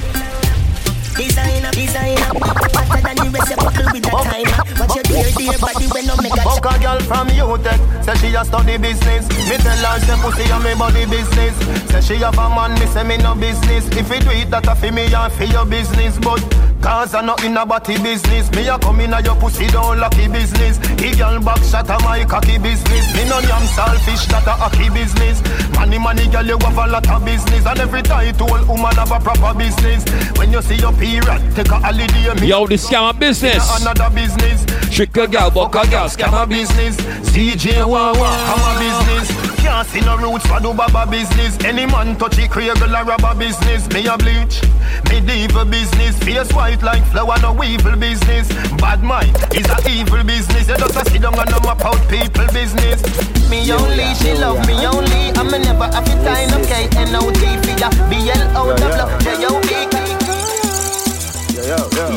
[1.17, 2.29] designer, designer.
[2.37, 4.61] Hotter than the rest, you bubble with that timer.
[4.77, 8.13] Watch your dear, dear body when no make a Fuck a girl from UTech Say
[8.13, 9.25] she a study business.
[9.49, 11.57] Me tell her say pussy a me body business.
[11.89, 13.89] Say she have a man, me say me no business.
[13.97, 16.45] If you do it, that a fi me and fi your business But
[16.85, 18.51] cause I not in a body business.
[18.51, 20.77] Me a come in a your pussy don't lucky business.
[20.77, 23.05] The girl back shot a my cocky business.
[23.15, 25.41] Me no yam selfish, that a hockey business.
[25.73, 27.65] Money, money, girl, you have a lot of business.
[27.65, 30.05] And every title woman have a proper business.
[30.37, 33.65] When you see your period, take a holiday me Yo, this scam business.
[33.81, 34.63] Another business.
[34.93, 36.97] Trick a gal, buck a gal, scam a business.
[37.33, 39.44] CJ Wawa, I'm a business.
[39.75, 41.59] Can't see no roots for do baba business.
[41.65, 43.85] Any man touch it, cradle a rubber business.
[43.89, 44.63] Me a bleach,
[45.11, 46.17] medieval business.
[46.23, 48.47] Face white like flower, no evil business.
[48.79, 50.69] Bad mind is a evil business.
[50.69, 53.03] You just a sit down and no map out people business.
[53.49, 55.35] Me only, she love me only.
[55.35, 56.87] I'm a never have it time, okay?
[56.95, 57.91] N-O-T for ya.
[58.07, 58.79] B-L-O-W,
[59.27, 59.91] J-O-E.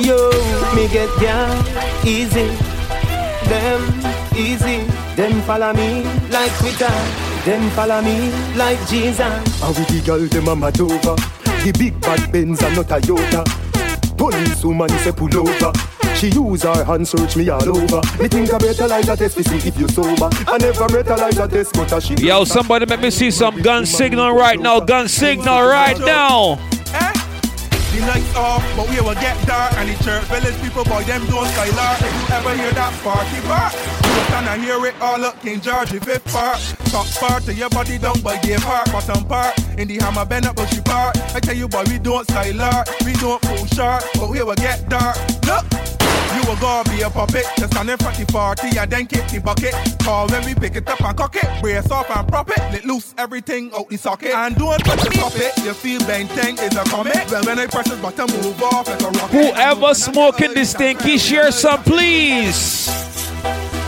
[0.07, 0.31] Yo,
[0.77, 1.59] me get down
[2.07, 2.55] easy.
[3.51, 3.83] Them
[4.37, 4.87] easy.
[5.17, 7.28] Them follow me like Twitter.
[7.45, 9.19] Them follow me like Jesus.
[9.61, 11.15] How with the girl them a mad over
[11.65, 15.73] The big bad Benz and not a Toyota Police woman say pull over
[16.17, 19.37] She use her hand search me all over Me think I better like that test
[19.39, 22.45] to see if you sober I never better like that test but a she Yo,
[22.45, 24.81] somebody make me see some gun signal right now.
[24.81, 26.59] Gun signal right now.
[27.93, 29.73] The lights off, but we will get dark.
[29.75, 33.41] And the church village people, boy, them don't skylar If you ever hear that party
[33.49, 36.61] bark You stand and hear it all up King George the fifth part
[36.93, 38.93] Top part to your body down by Gay Park.
[38.93, 42.27] Bottom part, in the hammer bend up Bushy Park I tell you boy, we don't
[42.29, 45.17] skylar We don't pull sharp, but we will get dark.
[45.47, 45.98] Look
[46.39, 49.07] you will go be a puppet, just stand in front of the party and then
[49.07, 49.75] kick the bucket.
[50.03, 52.85] Call when we pick it up and cock it, brace off and prop it, let
[52.85, 54.35] loose everything out the socket.
[54.35, 57.31] And don't touch the stop it, you feel bang thing is a comet.
[57.31, 59.31] Well, when I press the button, move off like a rocket.
[59.31, 62.89] Whoever smoking this thing, stinky, share some, please.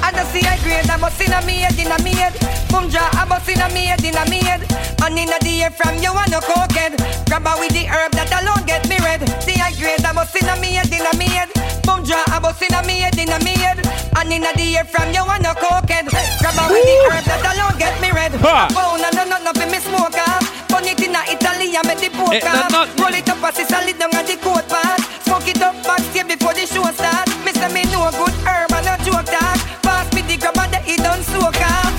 [0.02, 2.34] And I see I grade, I must in a maid, in a maid.
[2.70, 4.66] Boom jaw, I must in a maid, in a maid.
[5.02, 6.98] And in a the air from you and no cokehead.
[7.26, 9.22] Grab with the herb that alone get me red.
[9.42, 11.69] See I grade, I must in a maid, in a maid.
[11.84, 13.78] Boom jaw, I must in a maid, in a maid.
[14.16, 16.06] And in a the air from you and no cokehead.
[16.40, 18.32] Grab her with the herb that alone get me red.
[18.44, 18.68] Ha.
[18.74, 20.44] Phone and no no no for me smoke off.
[20.68, 22.70] Pon it in a Italy and make the poke Eh, no, off.
[22.72, 22.80] no.
[23.04, 25.00] Roll it up as it's a lid down at the coat part.
[25.24, 27.28] Smoke it up backstage before the show start.
[27.44, 29.58] Me say me know good herb and no joke talk.
[29.82, 31.92] Pass me the grab and the it done soak off.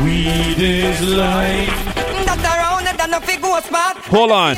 [0.00, 2.15] Weed is life.
[4.06, 4.56] Hold on.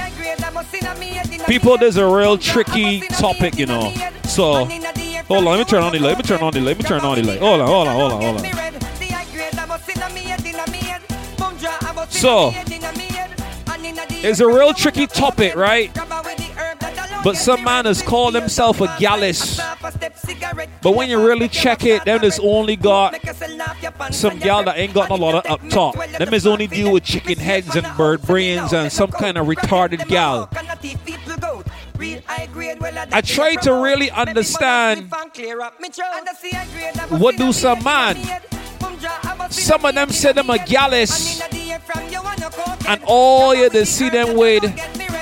[1.47, 3.93] People, there's a real tricky topic, you know.
[4.25, 4.67] So,
[5.27, 6.09] hold on, let me turn on the light.
[6.09, 6.67] Let me turn on the light.
[6.67, 7.39] Let me turn on the light.
[7.41, 8.51] Hold on, hold on, hold on, hold on.
[12.11, 12.53] So,
[14.21, 15.93] it's a real tricky topic, right?
[17.25, 19.61] But some man has called himself a gallus.
[20.83, 23.17] But when you really check it, them is only got
[24.11, 25.97] some gal that ain't got a lot of up top.
[26.19, 30.07] Them is only deal with chicken heads and bird brains and some kind of retarded
[30.09, 30.49] gal.
[33.13, 35.11] I try to really understand
[37.11, 38.17] what do some man.
[39.51, 41.41] Some of them say them a gallus,
[42.87, 44.63] and all you see them with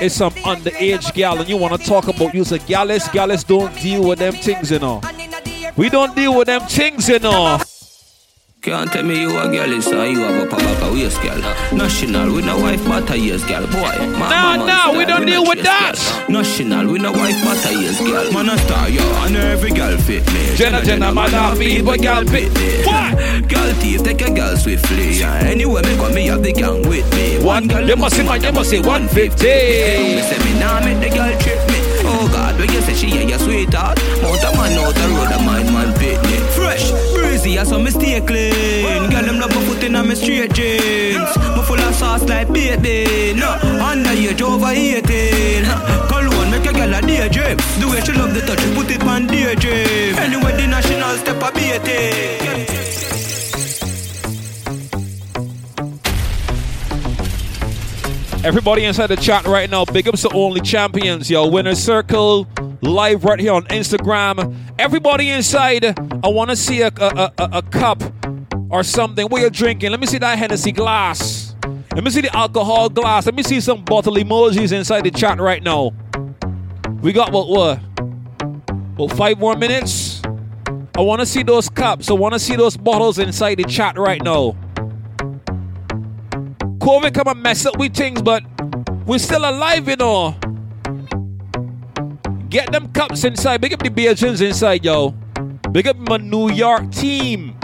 [0.01, 3.07] is some underage gal, and you want to talk about use a gallus.
[3.09, 5.01] Gallus don't deal with them things, you know.
[5.75, 7.59] We don't deal with them things, you know.
[8.67, 11.39] Can't tell me you a girl is so you have a back a waist girl.
[11.71, 13.65] National, we no wife but a years girl.
[13.67, 15.95] Boy, nah, nah, we don't deal with that.
[16.27, 18.29] National, we no wife but a years girl.
[18.33, 20.53] Man a star, yo, and every girl fit me.
[20.57, 22.83] Jenna, Jenna, man a feed, but girl fit me.
[22.83, 23.47] What?
[23.47, 25.13] Girl thief, take a girl swiftly.
[25.13, 25.47] Yeah.
[25.47, 27.41] Anyway, me come me have the gang with me.
[27.41, 29.47] One girl, you must say, you must say 150.
[29.47, 31.79] Me say me nah make the girl trip me.
[32.03, 33.97] Oh God, when you say she yeah, your sweetheart.
[33.97, 36.37] A man out the road, a mind man fit me.
[36.51, 36.91] Fresh,
[37.47, 39.09] breezy, I saw me stay clean.
[39.09, 41.37] Girl, them love my foot in me straight jeans.
[41.55, 43.33] Me full of sauce like baby.
[43.39, 45.63] No, under age over 18.
[46.09, 47.57] Cologne make a girl a daydream.
[47.79, 50.15] The way she love the touch, put it on daydream.
[50.17, 52.67] Anyway, the national step a beauty.
[58.43, 61.47] Everybody inside the chat right now, big ups to Only Champions, yo.
[61.47, 62.47] Winner Circle,
[62.87, 64.55] live right here on Instagram.
[64.79, 65.85] Everybody inside,
[66.23, 68.01] I want to see a, a, a, a cup
[68.69, 69.27] or something.
[69.27, 69.91] What you're drinking?
[69.91, 71.55] Let me see that Hennessy glass.
[71.93, 73.25] Let me see the alcohol glass.
[73.25, 75.91] Let me see some bottle emojis inside the chat right now.
[77.01, 77.47] We got what?
[77.47, 77.79] What?
[78.97, 80.21] Well, five more minutes.
[80.95, 82.09] I want to see those cups.
[82.09, 84.55] I want to see those bottles inside the chat right now.
[86.79, 88.43] COVID come and mess up with things, but
[89.05, 90.35] we're still alive, you know.
[92.49, 93.59] Get them cups inside.
[93.59, 95.11] Big up the Belgians inside, yo.
[95.71, 97.57] Big up my New York team.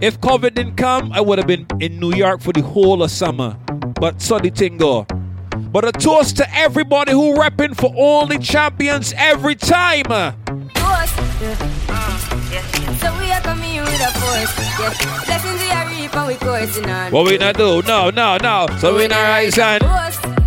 [0.00, 3.10] If COVID didn't come, I would have been in New York for the whole of
[3.10, 3.58] summer.
[4.00, 5.06] But so the thing go.
[5.70, 10.04] But a toast to everybody who repping for all the champions every time.
[10.04, 11.16] Toast.
[11.42, 11.56] Yeah.
[12.50, 12.96] Yeah.
[12.96, 14.58] So we are coming with a force.
[14.80, 15.24] Yeah.
[15.26, 17.12] Blessings we are reaping, we coursing on.
[17.12, 17.82] What we not do?
[17.82, 18.66] No, no, no.
[18.78, 19.82] So we not rise and.
[19.82, 20.39] Toast.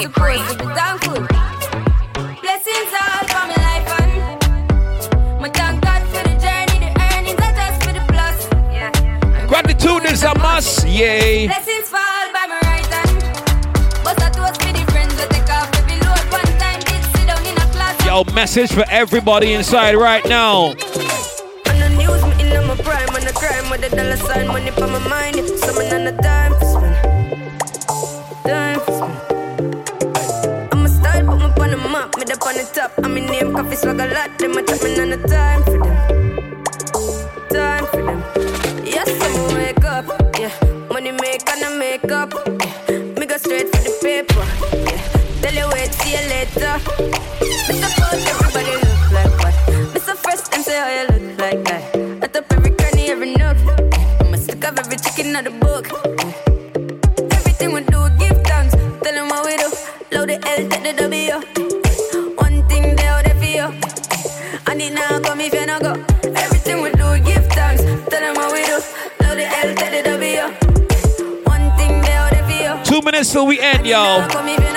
[0.00, 1.20] Black like we need it supposed to be thankful.
[2.40, 7.52] Blessings all for my life and my thank God for the journey, the earnings are
[7.52, 8.48] just for the plus.
[8.72, 9.46] Yeah.
[9.46, 10.88] Gratitude is a must.
[10.88, 11.48] Yay.
[11.48, 13.20] Blessings fall by my right hand.
[14.02, 16.80] But I toast for the friends that take off every load one time.
[16.80, 18.06] Did sit down in a class.
[18.06, 20.68] Yo, message for everybody inside right now.
[20.68, 20.74] On
[21.78, 24.86] the news, me in my prime, on the crime with the dollar sign, money for
[24.86, 25.36] my mind.
[25.58, 26.54] Someone on the time
[32.98, 33.04] up.
[33.04, 34.38] I'm in name, coffee swag a lot.
[34.38, 36.64] Them a chat me on the time for them.
[37.48, 38.84] Time for them.
[38.84, 40.06] Yes, I'm wake up.
[40.38, 40.52] Yeah,
[40.88, 42.59] money make and I make up.
[73.30, 74.69] Till we end, y'all.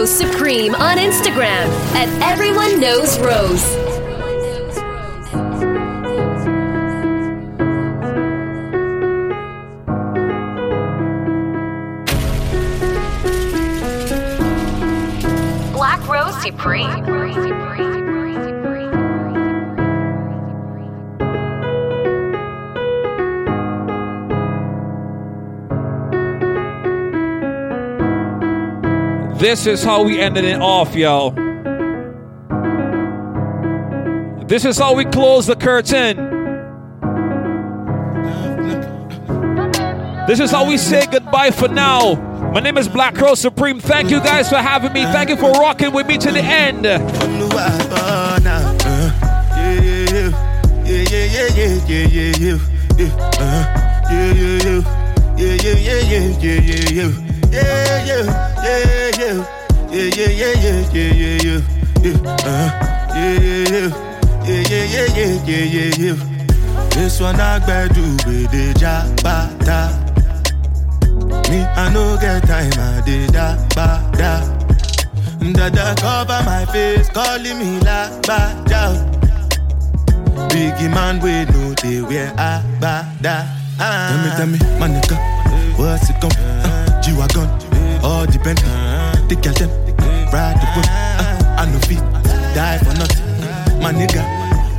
[0.00, 3.62] Rose Supreme on Instagram at Everyone Knows Rose.
[15.74, 18.09] Black Rose Supreme.
[29.40, 31.30] This is how we ended it off, yo.
[34.46, 36.18] This is how we close the curtain.
[40.26, 42.16] This is how we say goodbye for now.
[42.52, 43.80] My name is Black Rose Supreme.
[43.80, 45.04] Thank you guys for having me.
[45.04, 46.84] Thank you for rocking with me to the end.
[67.00, 67.58] This one I
[67.88, 69.90] do with the jabata.
[71.50, 74.40] Me, I no get time, I did da ba da.
[75.52, 78.94] Dada cover my face, calling me la ba da.
[80.48, 83.44] Biggie man, we know they wear a ba da.
[83.78, 85.16] Tell me, tell me, my nigga,
[85.78, 86.30] what's it gon'?
[86.32, 87.48] Uh, G-Wagon,
[88.46, 89.70] all the girl them,
[90.32, 90.86] ride the whip.
[90.88, 91.98] Uh, I know feet,
[92.54, 93.82] die for nothing.
[93.82, 94.22] My nigga,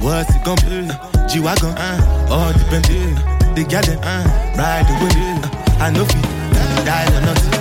[0.01, 0.89] what's it gon' be?
[0.89, 1.77] Uh, G-Wagon,
[2.29, 3.13] all the Bentley,
[3.55, 3.99] the girl them,
[4.57, 5.15] ride the whip.
[5.45, 6.23] Uh, I know feet,
[6.85, 7.51] die for nothing.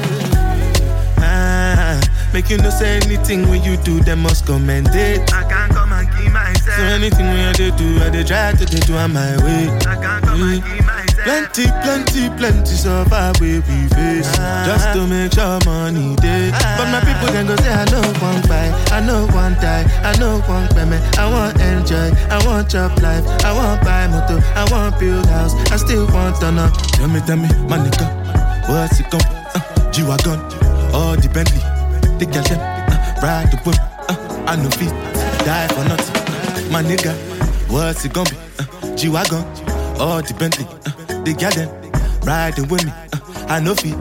[1.23, 2.01] Ah,
[2.33, 5.33] make you no say anything when you do, them must commend it.
[5.33, 6.77] I can't come and keep myself.
[6.77, 9.69] So anything when I do, do, I dey try to do on my way.
[9.87, 10.90] I can't come and keep myself.
[11.25, 14.31] Plenty, plenty, plenty suffer where we face.
[14.67, 18.41] Just to make sure money day But my people can go say I know one
[18.49, 22.99] buy I know one die, I know one payment I want enjoy, I want job
[23.01, 23.25] life.
[23.45, 25.55] I want buy motor, I want build house.
[25.71, 28.07] I still want to know Tell me, tell me, my nigga
[28.69, 30.41] What's it gon' uh, G-Wagon,
[30.95, 31.61] all the Bentley
[32.19, 33.77] The girl them, uh, ride the whip
[34.09, 34.91] uh, I know feet,
[35.45, 36.73] die for nothing.
[36.73, 37.15] My nigga,
[37.71, 38.37] what's it gonna be?
[38.59, 39.45] Uh, G-Wagon,
[40.01, 40.91] all the Bentley uh,
[41.33, 41.71] the girl them
[42.27, 42.93] riding with me.
[43.13, 43.97] Uh, I know feet.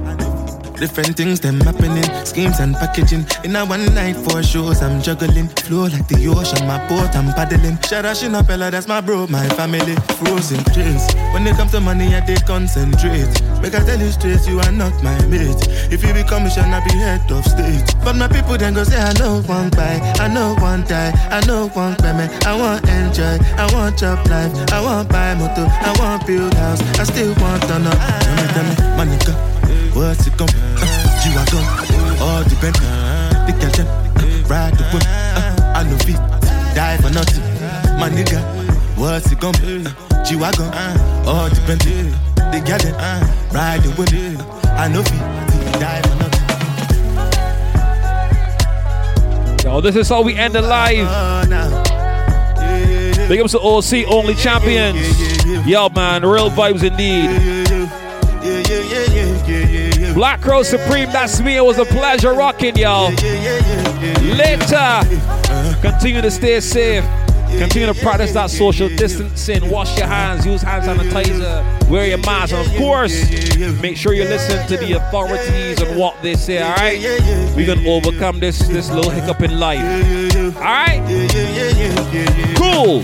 [0.79, 3.25] Different things them happening, schemes and packaging.
[3.43, 5.49] In a one night for shows, I'm juggling.
[5.67, 7.77] Flow like the ocean, my boat, I'm paddling.
[7.81, 9.95] Shout out Shinapella, that's my bro, my family.
[10.17, 11.03] Frozen dreams.
[11.33, 13.27] When it comes to money, I they concentrate.
[13.61, 15.67] Make I tell you straight, you are not my mate.
[15.91, 17.83] If you become a I be head of state.
[18.03, 21.45] But my people then go say, I know one buy, I know one die, I
[21.45, 22.31] know one payment.
[22.47, 26.81] I want enjoy, I want job life, I want buy motor, I want build house,
[26.99, 27.91] I still want to know.
[27.91, 30.45] Tell me, tell me, what's it be?
[30.45, 31.63] Uh, G-Wagon,
[32.23, 32.87] all the Bentley,
[33.45, 36.21] the girl them, uh, ride the whip, uh, I know feet,
[36.75, 37.43] die for nothing.
[37.99, 38.39] My nigga,
[38.97, 40.77] what's it gon' be?
[40.77, 42.11] Uh, all the Bentley,
[42.51, 43.21] the girl them, uh,
[43.53, 45.19] ride the whip, uh, I know feet,
[45.79, 46.39] die for nothing.
[49.63, 51.07] Yo, this is how we end the live.
[53.27, 54.97] Big ups to OC, only champions.
[55.67, 57.29] Yo, man, real vibes indeed.
[60.15, 61.57] Black Rose Supreme, that's me.
[61.57, 63.11] It was a pleasure rocking, y'all.
[64.21, 65.03] Later,
[65.81, 67.03] continue to stay safe.
[67.57, 69.69] Continue to practice that social distancing.
[69.69, 73.29] Wash your hands, use hand sanitizer, wear your mask, and of course,
[73.81, 76.61] make sure you listen to the authorities and what they say.
[76.61, 79.83] All right, we can overcome this this little hiccup in life.
[80.57, 81.01] All right,
[82.57, 83.03] cool.